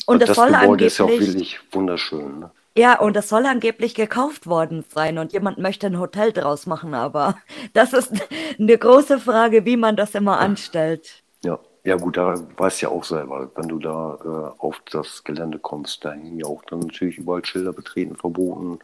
Und 0.06 0.22
das 0.22 0.30
das 0.30 0.38
soll 0.38 0.52
Gebäude 0.52 0.86
ist 0.86 0.98
ja 0.98 1.06
auch 1.06 1.10
angeblich- 1.10 1.28
wirklich 1.34 1.60
wunderschön, 1.72 2.40
ne? 2.40 2.52
ja, 2.78 2.98
und 3.00 3.16
das 3.16 3.28
soll 3.30 3.46
angeblich 3.46 3.94
gekauft 3.96 4.48
worden 4.48 4.86
sein 4.88 5.18
und 5.18 5.34
jemand 5.34 5.58
möchte 5.58 5.88
ein 5.88 6.00
Hotel 6.00 6.32
draus 6.32 6.66
machen, 6.66 6.94
aber 6.94 7.36
das 7.74 7.94
ist 7.94 8.14
eine 8.60 8.78
große 8.78 9.20
Frage, 9.20 9.66
wie 9.66 9.78
man 9.78 9.96
das 9.98 10.16
immer 10.16 10.40
anstellt. 10.40 11.22
Ja. 11.44 11.60
Ja 11.84 11.96
gut, 11.96 12.18
da 12.18 12.36
weißt 12.58 12.82
ja 12.82 12.90
auch 12.90 13.04
selber, 13.04 13.50
wenn 13.56 13.68
du 13.68 13.80
da 13.80 14.20
äh, 14.24 14.62
auf 14.62 14.82
das 14.92 15.24
Gelände 15.24 15.58
kommst, 15.58 16.06
da 16.06 16.12
hängen 16.12 16.40
ja 16.40 16.46
auch 16.46 16.64
dann 16.66 16.80
natürlich 16.80 17.18
überall 17.18 17.44
Schilder 17.44 17.74
betreten, 17.74 18.16
verboten. 18.16 18.80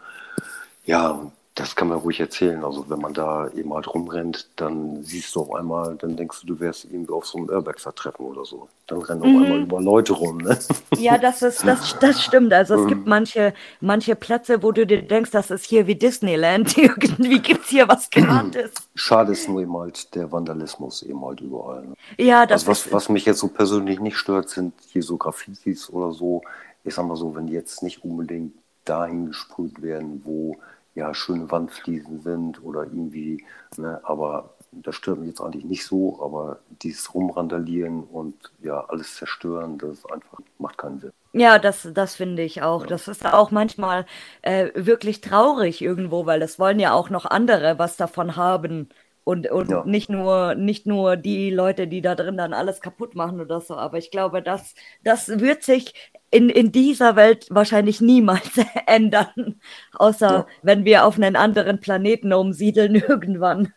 Ja, 0.86 1.32
das 1.58 1.76
kann 1.76 1.88
man 1.88 1.98
ruhig 1.98 2.20
erzählen. 2.20 2.64
Also 2.64 2.88
wenn 2.88 3.00
man 3.00 3.16
da 3.16 3.50
eben 3.56 3.74
halt 3.74 3.92
rumrennt, 3.92 4.48
dann 4.58 5.02
siehst 5.02 5.34
du 5.34 5.42
auf 5.42 5.56
einmal, 5.56 5.96
dann 5.96 6.16
denkst 6.16 6.42
du, 6.42 6.54
du 6.54 6.60
wärst 6.60 6.86
irgendwie 6.86 7.12
auf 7.12 7.26
so 7.26 7.40
einem 7.40 7.50
Urbexer-Treffen 7.50 8.24
oder 8.24 8.46
so. 8.46 8.68
Dann 8.86 9.02
rennen 9.02 9.22
auf 9.22 9.28
einmal 9.28 9.62
über 9.62 9.82
Leute 9.82 10.14
rum, 10.14 10.38
ne? 10.38 10.58
Ja, 11.00 11.18
das 11.18 11.42
ist, 11.42 11.66
das, 11.66 11.98
das 12.00 12.24
stimmt. 12.24 12.54
Also 12.54 12.76
es 12.76 12.88
gibt 12.88 13.08
manche, 13.08 13.56
manche 13.82 14.16
Plätze, 14.16 14.62
wo 14.62 14.72
du 14.72 14.86
dir 14.86 15.02
denkst, 15.02 15.32
das 15.32 15.50
ist 15.50 15.66
hier 15.66 15.88
wie 15.88 15.96
Disneyland. 15.96 16.78
Irgendwie 16.78 17.40
gibt's 17.40 17.70
hier 17.70 17.88
was 17.88 18.12
gratis. 18.12 18.72
Schade 18.96 19.32
ist 19.32 19.50
nur 19.50 19.62
eben 19.62 19.76
halt 19.76 20.14
der 20.14 20.32
Vandalismus 20.32 21.02
eben 21.02 21.26
halt 21.26 21.42
überall. 21.42 21.88
Ne? 21.88 21.96
Ja, 22.20 22.46
das 22.46 22.62
Also 22.62 22.72
was, 22.72 22.86
ist, 22.86 22.94
was 22.94 23.10
mich 23.10 23.26
jetzt 23.26 23.40
so 23.40 23.48
persönlich 23.48 24.00
nicht 24.00 24.18
stört, 24.18 24.50
sind 24.50 24.74
hier 24.90 25.02
so 25.02 25.18
Graffitis 25.18 25.90
oder 25.90 26.12
so. 26.12 26.44
Ich 26.84 26.94
sag 26.94 27.08
mal 27.08 27.18
so, 27.18 27.36
wenn 27.36 27.48
die 27.48 27.54
jetzt 27.54 27.82
nicht 27.82 28.04
unbedingt 28.04 28.54
dahin 28.86 29.28
gesprüht 29.28 29.82
werden, 29.82 30.22
wo 30.24 30.56
ja 30.98 31.14
schöne 31.14 31.50
Wandfliesen 31.52 32.22
sind 32.22 32.64
oder 32.64 32.84
irgendwie, 32.84 33.46
ne, 33.78 34.02
aber 34.04 34.56
das 34.72 34.96
stört 34.96 35.20
mich 35.20 35.30
jetzt 35.30 35.42
eigentlich 35.42 35.66
nicht 35.66 35.86
so, 35.86 36.22
aber 36.22 36.60
dieses 36.82 37.14
Rumrandalieren 37.14 38.04
und 38.04 38.36
ja 38.62 38.84
alles 38.90 39.16
zerstören, 39.16 39.78
das 39.78 40.00
ist 40.00 40.12
einfach, 40.12 40.40
macht 40.60 40.78
keinen 40.78 41.00
Sinn. 41.00 41.14
Ja, 41.34 41.60
das, 41.60 41.88
das 41.94 42.16
finde 42.16 42.42
ich 42.44 42.62
auch. 42.64 42.86
Das 42.88 43.08
ist 43.08 43.26
auch 43.26 43.52
manchmal 43.52 44.06
äh, 44.42 44.72
wirklich 44.76 45.22
traurig 45.22 45.82
irgendwo, 45.82 46.26
weil 46.26 46.40
das 46.40 46.58
wollen 46.58 46.80
ja 46.80 46.94
auch 46.94 47.10
noch 47.10 47.26
andere 47.26 47.78
was 47.78 47.96
davon 47.98 48.36
haben. 48.36 48.90
Und, 49.28 49.52
und 49.52 49.70
Ja. 49.70 49.84
nicht 49.86 50.10
nur, 50.10 50.56
nicht 50.56 50.86
nur 50.88 51.18
die 51.18 51.50
Leute, 51.50 51.86
die 51.90 52.00
da 52.02 52.16
drin 52.16 52.38
dann 52.38 52.54
alles 52.54 52.80
kaputt 52.80 53.14
machen 53.14 53.42
oder 53.42 53.60
so. 53.60 53.76
Aber 53.76 53.98
ich 53.98 54.10
glaube, 54.10 54.42
das, 54.42 54.74
das 55.04 55.28
wird 55.28 55.64
sich 55.64 55.94
in, 56.32 56.48
in 56.50 56.72
dieser 56.72 57.18
Welt 57.18 57.46
wahrscheinlich 57.50 58.00
niemals 58.00 58.52
ändern. 58.88 59.60
Außer 59.96 60.32
Ja. 60.32 60.48
wenn 60.62 60.86
wir 60.86 61.06
auf 61.06 61.18
einen 61.18 61.36
anderen 61.36 61.82
Planeten 61.82 62.32
umsiedeln 62.32 62.96
irgendwann. 63.08 63.74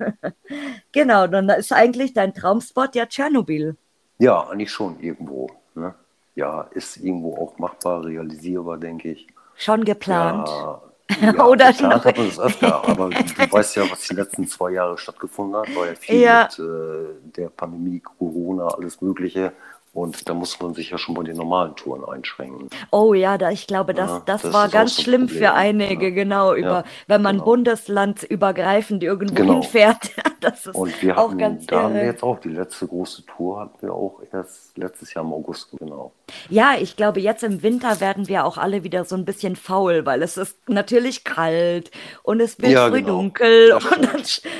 genau, 0.92 1.26
dann 1.26 1.48
ist 1.48 1.72
eigentlich 1.72 2.14
dein 2.14 2.32
Traumspot 2.32 2.94
ja 2.94 3.06
Tschernobyl. 3.06 3.76
Ja, 4.20 4.48
eigentlich 4.48 4.70
schon 4.70 5.00
irgendwo. 5.00 5.50
Ne? 5.74 5.96
Ja, 6.36 6.68
ist 6.74 6.96
irgendwo 6.98 7.34
auch 7.36 7.58
machbar, 7.58 8.04
realisierbar, 8.04 8.78
denke 8.78 9.10
ich. 9.10 9.26
Schon 9.56 9.84
geplant. 9.84 10.48
Ja, 10.48 10.80
ja, 11.20 11.44
Oder 11.46 11.72
geplant 11.72 12.04
noch- 12.04 12.12
das 12.12 12.38
öfter, 12.40 12.84
aber 12.88 13.10
du 13.10 13.52
weißt 13.52 13.76
ja, 13.76 13.90
was 13.90 14.00
die 14.02 14.14
letzten 14.14 14.46
zwei 14.46 14.70
Jahre 14.72 14.96
stattgefunden 14.98 15.56
hat, 15.60 15.74
war 15.74 15.86
ja 15.86 15.94
viel 15.94 16.20
Ja. 16.20 16.48
mit 16.50 16.58
äh, 16.58 17.32
der 17.36 17.48
Pandemie, 17.48 18.00
Corona, 18.00 18.68
alles 18.68 19.00
Mögliche. 19.00 19.52
Und 19.92 20.28
da 20.28 20.34
muss 20.34 20.60
man 20.60 20.72
sich 20.74 20.90
ja 20.90 20.98
schon 20.98 21.14
bei 21.16 21.22
den 21.24 21.36
normalen 21.36 21.74
Touren 21.74 22.04
einschränken. 22.04 22.68
Oh 22.92 23.12
ja, 23.12 23.38
da, 23.38 23.50
ich 23.50 23.66
glaube, 23.66 23.92
das, 23.92 24.08
Ja, 24.10 24.22
das, 24.24 24.42
das 24.42 24.52
war 24.52 24.68
ganz 24.68 24.94
so 24.96 25.02
schlimm 25.02 25.22
Problem, 25.26 25.38
für 25.38 25.52
einige, 25.54 26.08
ja. 26.08 26.14
genau, 26.14 26.54
über, 26.54 26.68
Ja, 26.68 26.84
wenn 27.08 27.22
man 27.22 27.36
genau. 27.36 27.44
bundeslandübergreifend 27.46 29.02
irgendwo 29.02 29.34
Genau. 29.34 29.54
hinfährt. 29.54 30.10
Das 30.40 30.64
ist 30.64 30.74
Und 30.74 31.02
wir 31.02 31.18
auch 31.18 31.32
hatten, 31.32 31.36
ganz 31.36 31.66
da 31.66 31.82
haben 31.82 31.92
wir 31.96 32.00
irre. 32.00 32.12
jetzt 32.12 32.22
auch 32.22 32.40
die 32.40 32.48
letzte 32.48 32.86
große 32.86 33.26
Tour, 33.26 33.60
hatten 33.60 33.82
wir 33.82 33.92
auch 33.92 34.22
erst 34.32 34.78
letztes 34.78 35.12
Jahr 35.12 35.22
im 35.22 35.34
August, 35.34 35.68
genau. 35.78 36.12
Ja, 36.48 36.76
ich 36.80 36.96
glaube, 36.96 37.20
jetzt 37.20 37.42
im 37.42 37.62
Winter 37.62 38.00
werden 38.00 38.26
wir 38.26 38.46
auch 38.46 38.56
alle 38.56 38.82
wieder 38.82 39.04
so 39.04 39.16
ein 39.16 39.26
bisschen 39.26 39.54
faul, 39.56 40.06
weil 40.06 40.22
es 40.22 40.36
ist 40.38 40.56
natürlich 40.68 41.24
kalt 41.24 41.90
und 42.22 42.40
es 42.40 42.58
wird 42.62 42.78
früh 42.78 43.02
genau. 43.02 43.18
dunkel 43.18 43.72
und 43.74 44.04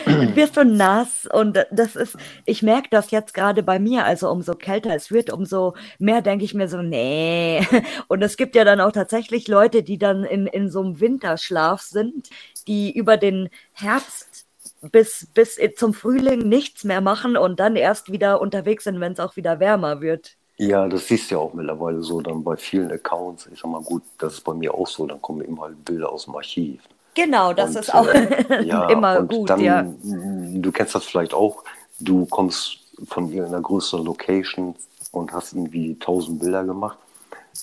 dann 0.06 0.34
wirst 0.36 0.56
du 0.58 0.64
nass 0.64 1.26
und 1.32 1.58
das 1.70 1.96
ist, 1.96 2.16
ich 2.44 2.62
merke 2.62 2.88
das 2.90 3.10
jetzt 3.10 3.32
gerade 3.32 3.62
bei 3.62 3.78
mir, 3.78 4.04
also 4.04 4.28
umso 4.30 4.54
kälter 4.54 4.94
es 4.94 5.10
wird, 5.10 5.19
umso 5.28 5.74
mehr 5.98 6.22
denke 6.22 6.44
ich 6.44 6.54
mir 6.54 6.68
so, 6.68 6.80
nee. 6.80 7.66
Und 8.08 8.22
es 8.22 8.36
gibt 8.36 8.54
ja 8.54 8.64
dann 8.64 8.80
auch 8.80 8.92
tatsächlich 8.92 9.48
Leute, 9.48 9.82
die 9.82 9.98
dann 9.98 10.24
in, 10.24 10.46
in 10.46 10.70
so 10.70 10.80
einem 10.80 11.00
Winterschlaf 11.00 11.82
sind, 11.82 12.30
die 12.66 12.96
über 12.96 13.18
den 13.18 13.50
Herbst 13.72 14.46
bis, 14.92 15.28
bis 15.34 15.58
zum 15.76 15.92
Frühling 15.92 16.48
nichts 16.48 16.84
mehr 16.84 17.00
machen 17.00 17.36
und 17.36 17.60
dann 17.60 17.76
erst 17.76 18.10
wieder 18.10 18.40
unterwegs 18.40 18.84
sind, 18.84 19.00
wenn 19.00 19.12
es 19.12 19.20
auch 19.20 19.36
wieder 19.36 19.60
wärmer 19.60 20.00
wird. 20.00 20.36
Ja, 20.56 20.88
das 20.88 21.08
siehst 21.08 21.30
du 21.30 21.36
ja 21.36 21.40
auch 21.40 21.54
mittlerweile 21.54 22.02
so 22.02 22.20
dann 22.20 22.44
bei 22.44 22.56
vielen 22.56 22.90
Accounts. 22.92 23.48
Ich 23.52 23.60
sag 23.60 23.70
mal, 23.70 23.82
gut, 23.82 24.02
das 24.18 24.34
ist 24.34 24.44
bei 24.44 24.52
mir 24.52 24.74
auch 24.74 24.86
so, 24.86 25.06
dann 25.06 25.20
kommen 25.22 25.40
immer 25.40 25.62
halt 25.62 25.84
Bilder 25.84 26.10
aus 26.10 26.26
dem 26.26 26.34
Archiv. 26.34 26.82
Genau, 27.14 27.52
das 27.52 27.70
Und, 27.70 27.80
ist 27.80 27.94
auch 27.94 28.06
äh, 28.06 28.62
ja, 28.64 28.88
immer 28.90 29.20
und 29.20 29.30
gut, 29.30 29.50
dann, 29.50 29.60
ja. 29.60 29.86
Du 30.02 30.70
kennst 30.70 30.94
das 30.94 31.04
vielleicht 31.04 31.34
auch, 31.34 31.64
du 31.98 32.26
kommst 32.26 32.78
von 33.08 33.30
irgendeiner 33.30 33.62
größeren 33.62 34.04
Location 34.04 34.74
und 35.10 35.32
hast 35.32 35.52
irgendwie 35.52 35.98
tausend 35.98 36.40
Bilder 36.40 36.64
gemacht. 36.64 36.98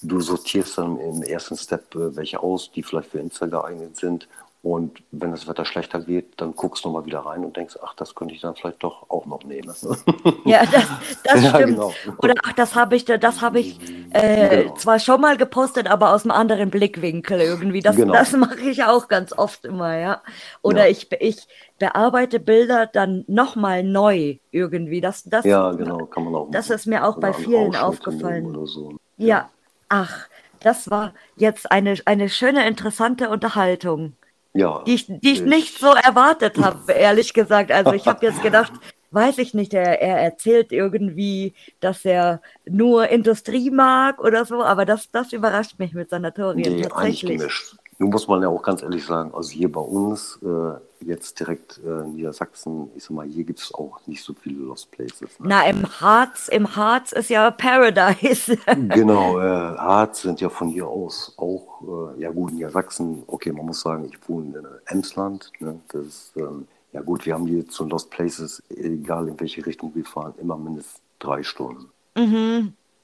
Du 0.02 0.20
sortierst 0.20 0.78
dann 0.78 1.00
im 1.00 1.24
ersten 1.24 1.58
Step 1.58 1.96
äh, 1.96 2.16
welche 2.16 2.42
aus, 2.42 2.72
die 2.72 2.84
vielleicht 2.84 3.12
für 3.12 3.20
Insta 3.20 3.46
geeignet 3.46 3.96
sind. 3.98 4.28
Und 4.64 5.02
wenn 5.12 5.32
das 5.32 5.48
Wetter 5.48 5.64
schlechter 5.66 6.08
wird, 6.08 6.42
dann 6.42 6.54
guckst 6.56 6.84
du 6.84 6.90
mal 6.90 7.06
wieder 7.06 7.20
rein 7.20 7.46
und 7.46 7.56
denkst, 7.56 7.78
ach, 7.82 7.94
das 7.96 8.16
könnte 8.16 8.34
ich 8.34 8.42
dann 8.42 8.56
vielleicht 8.56 8.84
doch 8.84 9.10
auch 9.10 9.26
noch 9.26 9.44
nehmen. 9.44 9.72
Ja, 10.44 10.66
das, 10.66 10.86
das 11.24 11.44
Ja, 11.44 11.50
stimmt. 11.50 11.68
genau. 11.70 11.94
Oder 12.18 12.34
ach, 12.44 12.54
das 12.54 12.76
habe 12.76 12.96
ich, 12.96 13.06
das 13.06 13.42
habe 13.42 13.60
ich 13.60 13.80
äh, 14.10 14.64
Genau. 14.64 14.74
zwar 14.76 15.00
schon 15.00 15.22
mal 15.22 15.38
gepostet, 15.38 15.88
aber 15.88 16.14
aus 16.14 16.24
einem 16.24 16.32
anderen 16.32 16.70
Blickwinkel 16.70 17.40
irgendwie. 17.40 17.82
Das, 17.82 17.96
Genau. 17.96 18.14
das 18.14 18.32
mache 18.34 18.60
ich 18.62 18.84
auch 18.84 19.08
ganz 19.08 19.32
oft 19.38 19.66
immer, 19.66 19.98
ja. 19.98 20.22
Oder 20.62 20.86
Ja. 20.86 20.92
ich, 20.92 21.12
ich 21.22 21.48
bearbeite 21.80 22.40
Bilder 22.40 22.88
dann 22.88 23.24
nochmal 23.28 23.84
neu 23.84 24.38
irgendwie. 24.52 25.02
Das, 25.02 25.24
das, 25.24 25.46
Ja, 25.46 25.72
genau, 25.72 26.06
kann 26.08 26.24
man 26.24 26.36
auch 26.36 26.52
Das 26.52 26.70
ist 26.70 26.88
mir 26.88 27.06
auch 27.06 27.20
bei 27.20 27.32
vielen 27.34 27.76
aufgefallen. 27.76 28.66
so. 28.66 28.96
Ja, 29.18 29.50
ach, 29.90 30.28
das 30.62 30.90
war 30.90 31.14
jetzt 31.36 31.72
eine, 31.72 31.96
eine 32.06 32.30
schöne, 32.30 32.68
interessante 32.68 33.30
Unterhaltung. 33.30 34.14
Ja, 34.58 34.84
die 34.88 34.96
ich, 34.96 35.06
die 35.06 35.34
ich 35.34 35.42
nicht 35.44 35.78
so 35.78 35.94
erwartet 35.94 36.58
habe, 36.62 36.92
ehrlich 36.92 37.34
gesagt. 37.34 37.72
Also 37.72 37.94
ich 37.94 38.06
habe 38.08 38.26
jetzt 38.26 38.42
gedacht, 38.42 38.74
weiß 39.12 39.38
ich 39.38 39.54
nicht, 39.54 39.74
er, 39.74 40.02
er 40.02 40.18
erzählt 40.18 40.72
irgendwie, 40.72 41.54
dass 41.80 42.04
er 42.06 42.42
nur 42.66 43.08
Industrie 43.10 43.70
mag 43.70 44.20
oder 44.20 44.46
so, 44.46 44.64
aber 44.64 44.86
das, 44.86 45.12
das 45.12 45.32
überrascht 45.32 45.78
mich 45.78 45.94
mit 45.94 46.10
Sanatorien 46.10 46.78
Nee, 46.78 46.86
eigentlich 46.86 47.22
tatsächlich. 47.22 47.38
gemischt. 47.38 47.76
Nun 48.00 48.12
muss 48.12 48.28
man 48.28 48.44
ja 48.44 48.48
auch 48.48 48.62
ganz 48.62 48.84
ehrlich 48.84 49.04
sagen, 49.06 49.34
also 49.34 49.50
hier 49.50 49.72
bei 49.72 49.82
uns, 49.82 50.40
äh, 50.44 50.74
jetzt 51.04 51.40
direkt 51.40 51.80
äh, 51.84 52.06
Niedersachsen, 52.08 52.92
ich 52.96 53.04
sag 53.04 53.12
mal, 53.12 53.26
hier 53.28 53.44
gibt 53.44 53.60
es 53.60 53.74
auch 53.74 54.00
nicht 54.06 54.24
so 54.24 54.34
viele 54.36 54.60
Lost 54.66 54.92
Places. 54.92 55.40
Ne? 55.40 55.48
Na, 55.50 55.68
im 55.68 55.84
Harz, 56.00 56.48
im 56.48 56.76
Harz 56.76 57.12
ist 57.12 57.30
ja 57.30 57.50
Paradise. 57.52 58.58
Genau, 58.90 59.40
äh, 59.40 59.44
Harz 59.78 60.22
sind 60.22 60.42
ja 60.42 60.50
von 60.50 60.70
hier 60.70 60.88
aus 60.88 61.34
auch, 61.38 62.14
äh, 62.16 62.22
ja 62.22 62.30
gut, 62.32 62.54
Niedersachsen, 62.54 63.24
okay, 63.28 63.52
man 63.52 63.66
muss 63.66 63.82
sagen, 63.82 64.06
ich 64.06 64.18
wohne 64.30 64.60
in 64.60 64.66
Emsland, 64.86 65.52
ne? 65.60 65.80
das 65.90 66.06
ist, 66.06 66.32
ähm, 66.38 66.68
ja 66.94 67.02
gut, 67.02 67.26
wir 67.26 67.34
haben 67.34 67.48
hier 67.48 67.68
zu 67.68 67.86
Lost 67.86 68.12
Places, 68.12 68.62
egal 68.70 69.28
in 69.28 69.40
welche 69.40 69.66
Richtung 69.66 69.92
wir 69.96 70.06
fahren, 70.06 70.34
immer 70.40 70.58
mindestens 70.58 71.02
drei 71.20 71.42
Stunden. 71.44 71.90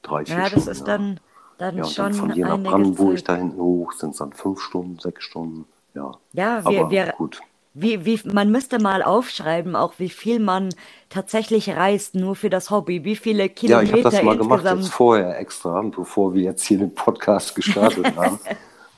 Drei, 0.03 0.25
vier 0.25 0.35
Mhm. 0.35 0.41
ja, 0.43 0.49
das 0.49 0.51
Stunden. 0.51 0.69
ist 0.69 0.79
ja. 0.79 0.85
dann, 0.85 1.19
dann 1.63 1.77
Ja, 1.77 1.85
schon 1.85 2.05
dann 2.05 2.13
von 2.13 2.31
hier 2.33 2.45
nach 2.47 2.59
Brandenburg 2.59 3.23
da 3.25 3.35
hinten 3.35 3.59
hoch 3.61 3.91
sind 3.93 4.11
es 4.11 4.17
dann 4.17 4.33
fünf 4.33 4.59
Stunden, 4.61 4.99
sechs 4.99 5.23
Stunden. 5.23 5.65
Ja, 5.95 6.11
Ja, 6.33 6.63
wir- 6.69 6.79
aber 6.81 6.91
wir- 6.91 7.13
gut. 7.17 7.41
Wie, 7.75 8.05
wie, 8.05 8.19
man 8.31 8.51
müsste 8.51 8.77
mal 8.77 9.01
aufschreiben, 9.01 9.75
auch 9.75 9.93
wie 9.97 10.09
viel 10.09 10.39
man 10.39 10.69
tatsächlich 11.09 11.71
reist, 11.71 12.13
nur 12.13 12.35
für 12.35 12.51
das 12.51 12.69
Hobby, 12.69 13.03
wie 13.03 13.15
viele 13.15 13.43
Ja, 13.43 13.49
Kilometer 13.49 13.83
ich 13.85 13.91
habe 14.05 14.15
das 14.17 14.23
mal 14.23 14.37
gemacht 14.37 14.63
jetzt 14.63 14.89
vorher 14.89 15.39
extra, 15.39 15.81
bevor 15.81 16.35
wir 16.35 16.43
jetzt 16.43 16.63
hier 16.65 16.77
den 16.77 16.93
Podcast 16.93 17.55
gestartet 17.55 18.05
haben. 18.15 18.39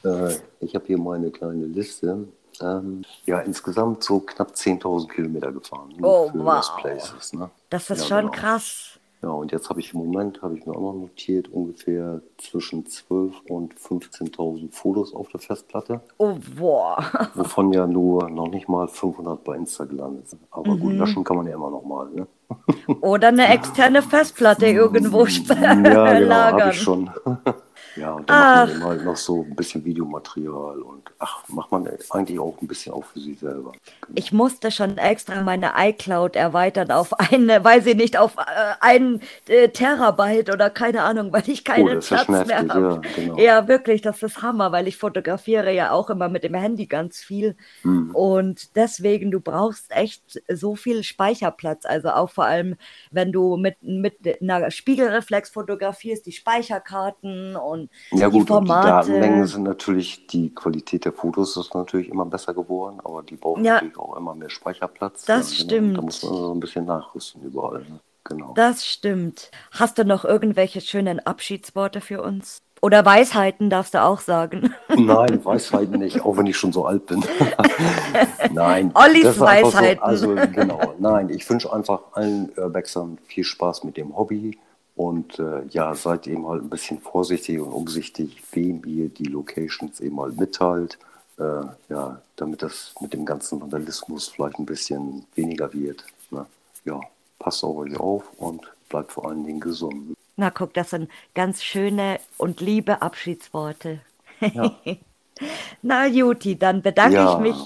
Äh, 0.03 0.35
ich 0.59 0.75
habe 0.75 0.83
hier 0.87 0.97
meine 0.97 1.31
kleine 1.31 1.65
Liste. 1.65 2.27
Ähm, 2.61 3.03
ja, 3.25 3.39
insgesamt 3.39 4.03
so 4.03 4.19
knapp 4.19 4.51
10.000 4.51 5.07
Kilometer 5.09 5.53
gefahren. 5.53 5.93
Oh, 6.01 6.29
wow. 6.33 6.55
Lost 6.55 6.75
Places, 6.77 7.31
ne? 7.33 7.49
Das 7.69 7.89
ist 7.89 8.01
Ja, 8.01 8.07
schon 8.07 8.31
genau. 8.31 8.41
krass. 8.41 8.99
Ja, 9.25 9.31
und 9.31 9.51
jetzt 9.51 9.71
habe 9.71 9.79
ich 9.79 9.91
im 9.91 10.01
Moment, 10.01 10.43
habe 10.43 10.55
ich 10.55 10.67
mir 10.67 10.73
auch 10.75 10.81
noch 10.81 10.93
notiert, 10.93 11.47
ungefähr 11.51 12.21
zwischen 12.37 12.83
12.000 12.85 13.31
und 13.49 13.73
15.000 13.73 14.71
Fotos 14.71 15.15
auf 15.15 15.29
der 15.29 15.39
Festplatte. 15.39 16.01
Oh, 16.19 16.35
boah. 16.55 17.03
Wovon 17.33 17.73
ja 17.73 17.87
nur 17.87 18.29
noch 18.29 18.49
nicht 18.49 18.69
mal 18.69 18.87
500 18.87 19.43
bei 19.43 19.55
Insta 19.55 19.85
gelandet 19.85 20.29
sind. 20.29 20.43
Aber 20.51 20.75
Mhm. 20.75 20.79
gut, 20.79 20.93
löschen 20.93 21.23
kann 21.23 21.37
man 21.37 21.47
ja 21.47 21.55
immer 21.55 21.71
noch 21.71 21.83
mal. 21.83 22.07
Ne? 22.11 22.27
Oder 23.01 23.29
eine 23.29 23.47
externe 23.47 24.03
Festplatte 24.03 24.67
irgendwo 24.67 25.25
Ja, 25.25 25.33
genau, 25.73 25.95
habe 25.95 26.21
lagern. 26.21 26.69
ich 26.69 26.79
schon. 26.79 27.09
Ja, 27.95 28.11
und 28.13 28.29
dann 28.29 28.39
macht 28.41 28.65
man 28.65 28.83
halt 28.83 29.03
noch 29.03 29.15
so 29.17 29.43
ein 29.43 29.55
bisschen 29.55 29.85
Videomaterial 29.85 30.81
und 30.81 31.11
ach, 31.19 31.47
macht 31.47 31.71
man 31.71 31.87
eigentlich 32.09 32.39
auch 32.39 32.61
ein 32.61 32.67
bisschen 32.67 32.93
auch 32.93 33.05
für 33.05 33.19
sich 33.21 33.39
selber. 33.39 33.77
Genau. 34.01 34.15
Ich 34.15 34.31
musste 34.33 34.71
schon 34.71 34.97
extra 34.97 35.41
meine 35.41 35.73
iCloud 35.77 36.35
erweitern 36.35 36.91
auf 36.91 37.13
eine, 37.19 37.63
weiß 37.63 37.85
ich 37.87 37.95
nicht, 37.95 38.17
auf 38.17 38.35
äh, 38.37 38.41
einen 38.81 39.21
äh, 39.47 39.69
Terabyte 39.69 40.49
oder 40.51 40.69
keine 40.69 41.03
Ahnung, 41.03 41.31
weil 41.33 41.47
ich 41.49 41.63
Oh, 41.77 41.87
keinen 41.87 41.99
ist 41.99 42.09
ja 42.11 42.17
Platz 42.17 42.45
mehr 42.45 42.65
habe. 42.69 43.01
ja, 43.03 43.05
genau. 43.15 43.37
Ja, 43.37 43.67
wirklich, 43.67 44.01
das 44.01 44.21
ist 44.23 44.41
Hammer, 44.41 44.71
weil 44.71 44.87
ich 44.87 44.97
fotografiere 44.97 45.71
ja 45.73 45.91
auch 45.91 46.09
immer 46.09 46.29
mit 46.29 46.43
dem 46.43 46.53
Handy 46.55 46.87
ganz 46.87 47.19
viel. 47.19 47.55
Hm. 47.83 48.15
Und 48.15 48.75
deswegen, 48.75 49.31
du 49.31 49.41
brauchst 49.41 49.91
echt 49.91 50.41
so 50.49 50.75
viel 50.75 51.03
Speicherplatz. 51.03 51.85
Also 51.85 52.09
auch 52.11 52.29
vor 52.29 52.45
allem, 52.45 52.75
wenn 53.11 53.31
du 53.31 53.57
mit, 53.57 53.81
mit 53.83 54.19
einer 54.41 54.71
Spiegelreflex 54.71 55.49
fotografierst, 55.49 56.25
die 56.25 56.31
Speicherkarten 56.31 57.55
und 57.55 57.84
Ja 58.11 58.29
die 58.29 58.39
gut, 58.39 58.49
und 58.51 58.63
die 58.63 58.67
Formate. 58.67 58.87
Datenmengen 58.87 59.45
sind 59.47 59.63
natürlich, 59.63 60.27
die 60.27 60.53
Qualität 60.53 61.05
der 61.05 61.13
Fotos 61.13 61.55
ist 61.57 61.73
natürlich 61.73 62.09
immer 62.09 62.25
besser 62.25 62.53
geworden, 62.53 62.99
aber 63.03 63.23
die 63.23 63.35
brauchen 63.35 63.63
Ja. 63.63 63.75
natürlich 63.75 63.97
auch 63.97 64.15
immer 64.17 64.35
mehr 64.35 64.49
Speicherplatz. 64.49 65.25
Das 65.25 65.49
Da 65.49 65.55
stimmt. 65.55 66.01
muss 66.01 66.23
man 66.23 66.33
so 66.33 66.53
ein 66.53 66.59
bisschen 66.59 66.85
nachrüsten 66.85 67.41
überall. 67.43 67.79
Ne? 67.81 67.99
Genau. 68.23 68.53
Das 68.55 68.85
stimmt. 68.85 69.51
Hast 69.71 69.97
du 69.97 70.05
noch 70.05 70.25
irgendwelche 70.25 70.81
schönen 70.81 71.19
Abschiedsworte 71.19 72.01
für 72.01 72.21
uns? 72.23 72.59
Oder 72.81 73.05
Weisheiten 73.05 73.69
darfst 73.69 73.93
du 73.93 74.03
auch 74.03 74.19
sagen. 74.19 74.73
Nein, 74.95 75.43
Weisheiten 75.45 75.99
nicht, 75.99 76.21
auch 76.21 76.37
wenn 76.37 76.45
ich 76.45 76.57
schon 76.57 76.73
so 76.73 76.85
alt 76.85 77.05
bin. 77.05 77.23
Nein. 78.51 78.91
Ollis 78.93 79.39
Weisheiten. 79.39 79.99
So, 80.17 80.31
also 80.31 80.35
genau, 80.51 80.93
nein, 80.99 81.29
ich 81.29 81.49
wünsche 81.49 81.71
einfach 81.71 82.01
allen 82.13 82.51
Urbexern 82.57 83.17
viel 83.25 83.43
Spaß 83.43 83.83
mit 83.83 83.97
dem 83.97 84.15
Hobby 84.15 84.57
und 84.95 85.39
äh, 85.39 85.65
ja, 85.69 85.93
seid 85.93 86.27
eben 86.27 86.47
halt 86.47 86.63
ein 86.63 86.69
bisschen 86.69 86.99
vorsichtig 86.99 87.59
und 87.59 87.71
umsichtig, 87.71 88.41
wem 88.51 88.81
ihr 88.85 89.09
die 89.09 89.25
Locations 89.25 89.99
eben 89.99 90.19
halt 90.19 90.37
mitteilt. 90.37 90.97
Äh, 91.37 91.65
ja, 91.89 92.21
damit 92.37 92.61
das 92.61 92.95
mit 93.01 93.13
dem 93.13 93.25
ganzen 93.25 93.59
Vandalismus 93.59 94.29
vielleicht 94.29 94.57
ein 94.57 94.65
bisschen 94.65 95.25
weniger 95.35 95.73
wird. 95.73 96.05
Ne? 96.31 96.45
Ja, 96.85 97.01
passt 97.39 97.63
auf 97.65 97.75
euch 97.75 97.99
auf 97.99 98.23
und 98.37 98.61
bleibt 98.87 99.11
vor 99.11 99.27
allen 99.27 99.43
Dingen 99.43 99.59
gesund. 99.59 100.15
Na 100.37 100.49
guck, 100.49 100.73
das 100.73 100.91
sind 100.91 101.09
ganz 101.33 101.61
schöne 101.61 102.19
und 102.37 102.61
liebe 102.61 103.01
Abschiedsworte. 103.01 103.99
Ja. 104.39 104.71
Na 105.81 106.07
Juti, 106.07 106.57
dann 106.57 106.81
bedanke 106.81 107.15
ja, 107.17 107.33
ich 107.33 107.39
mich 107.39 107.57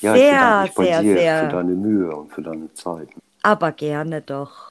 ja, 0.00 0.14
ich 0.14 0.20
sehr, 0.20 0.32
bedanke 0.32 0.62
mich 0.62 0.74
bei 0.74 0.84
sehr, 0.84 1.02
dir 1.02 1.16
sehr. 1.16 1.40
für 1.40 1.56
deine 1.56 1.72
Mühe 1.72 2.16
und 2.16 2.32
für 2.32 2.42
deine 2.42 2.72
Zeit. 2.74 3.08
Aber 3.42 3.72
gerne 3.72 4.22
doch. 4.22 4.70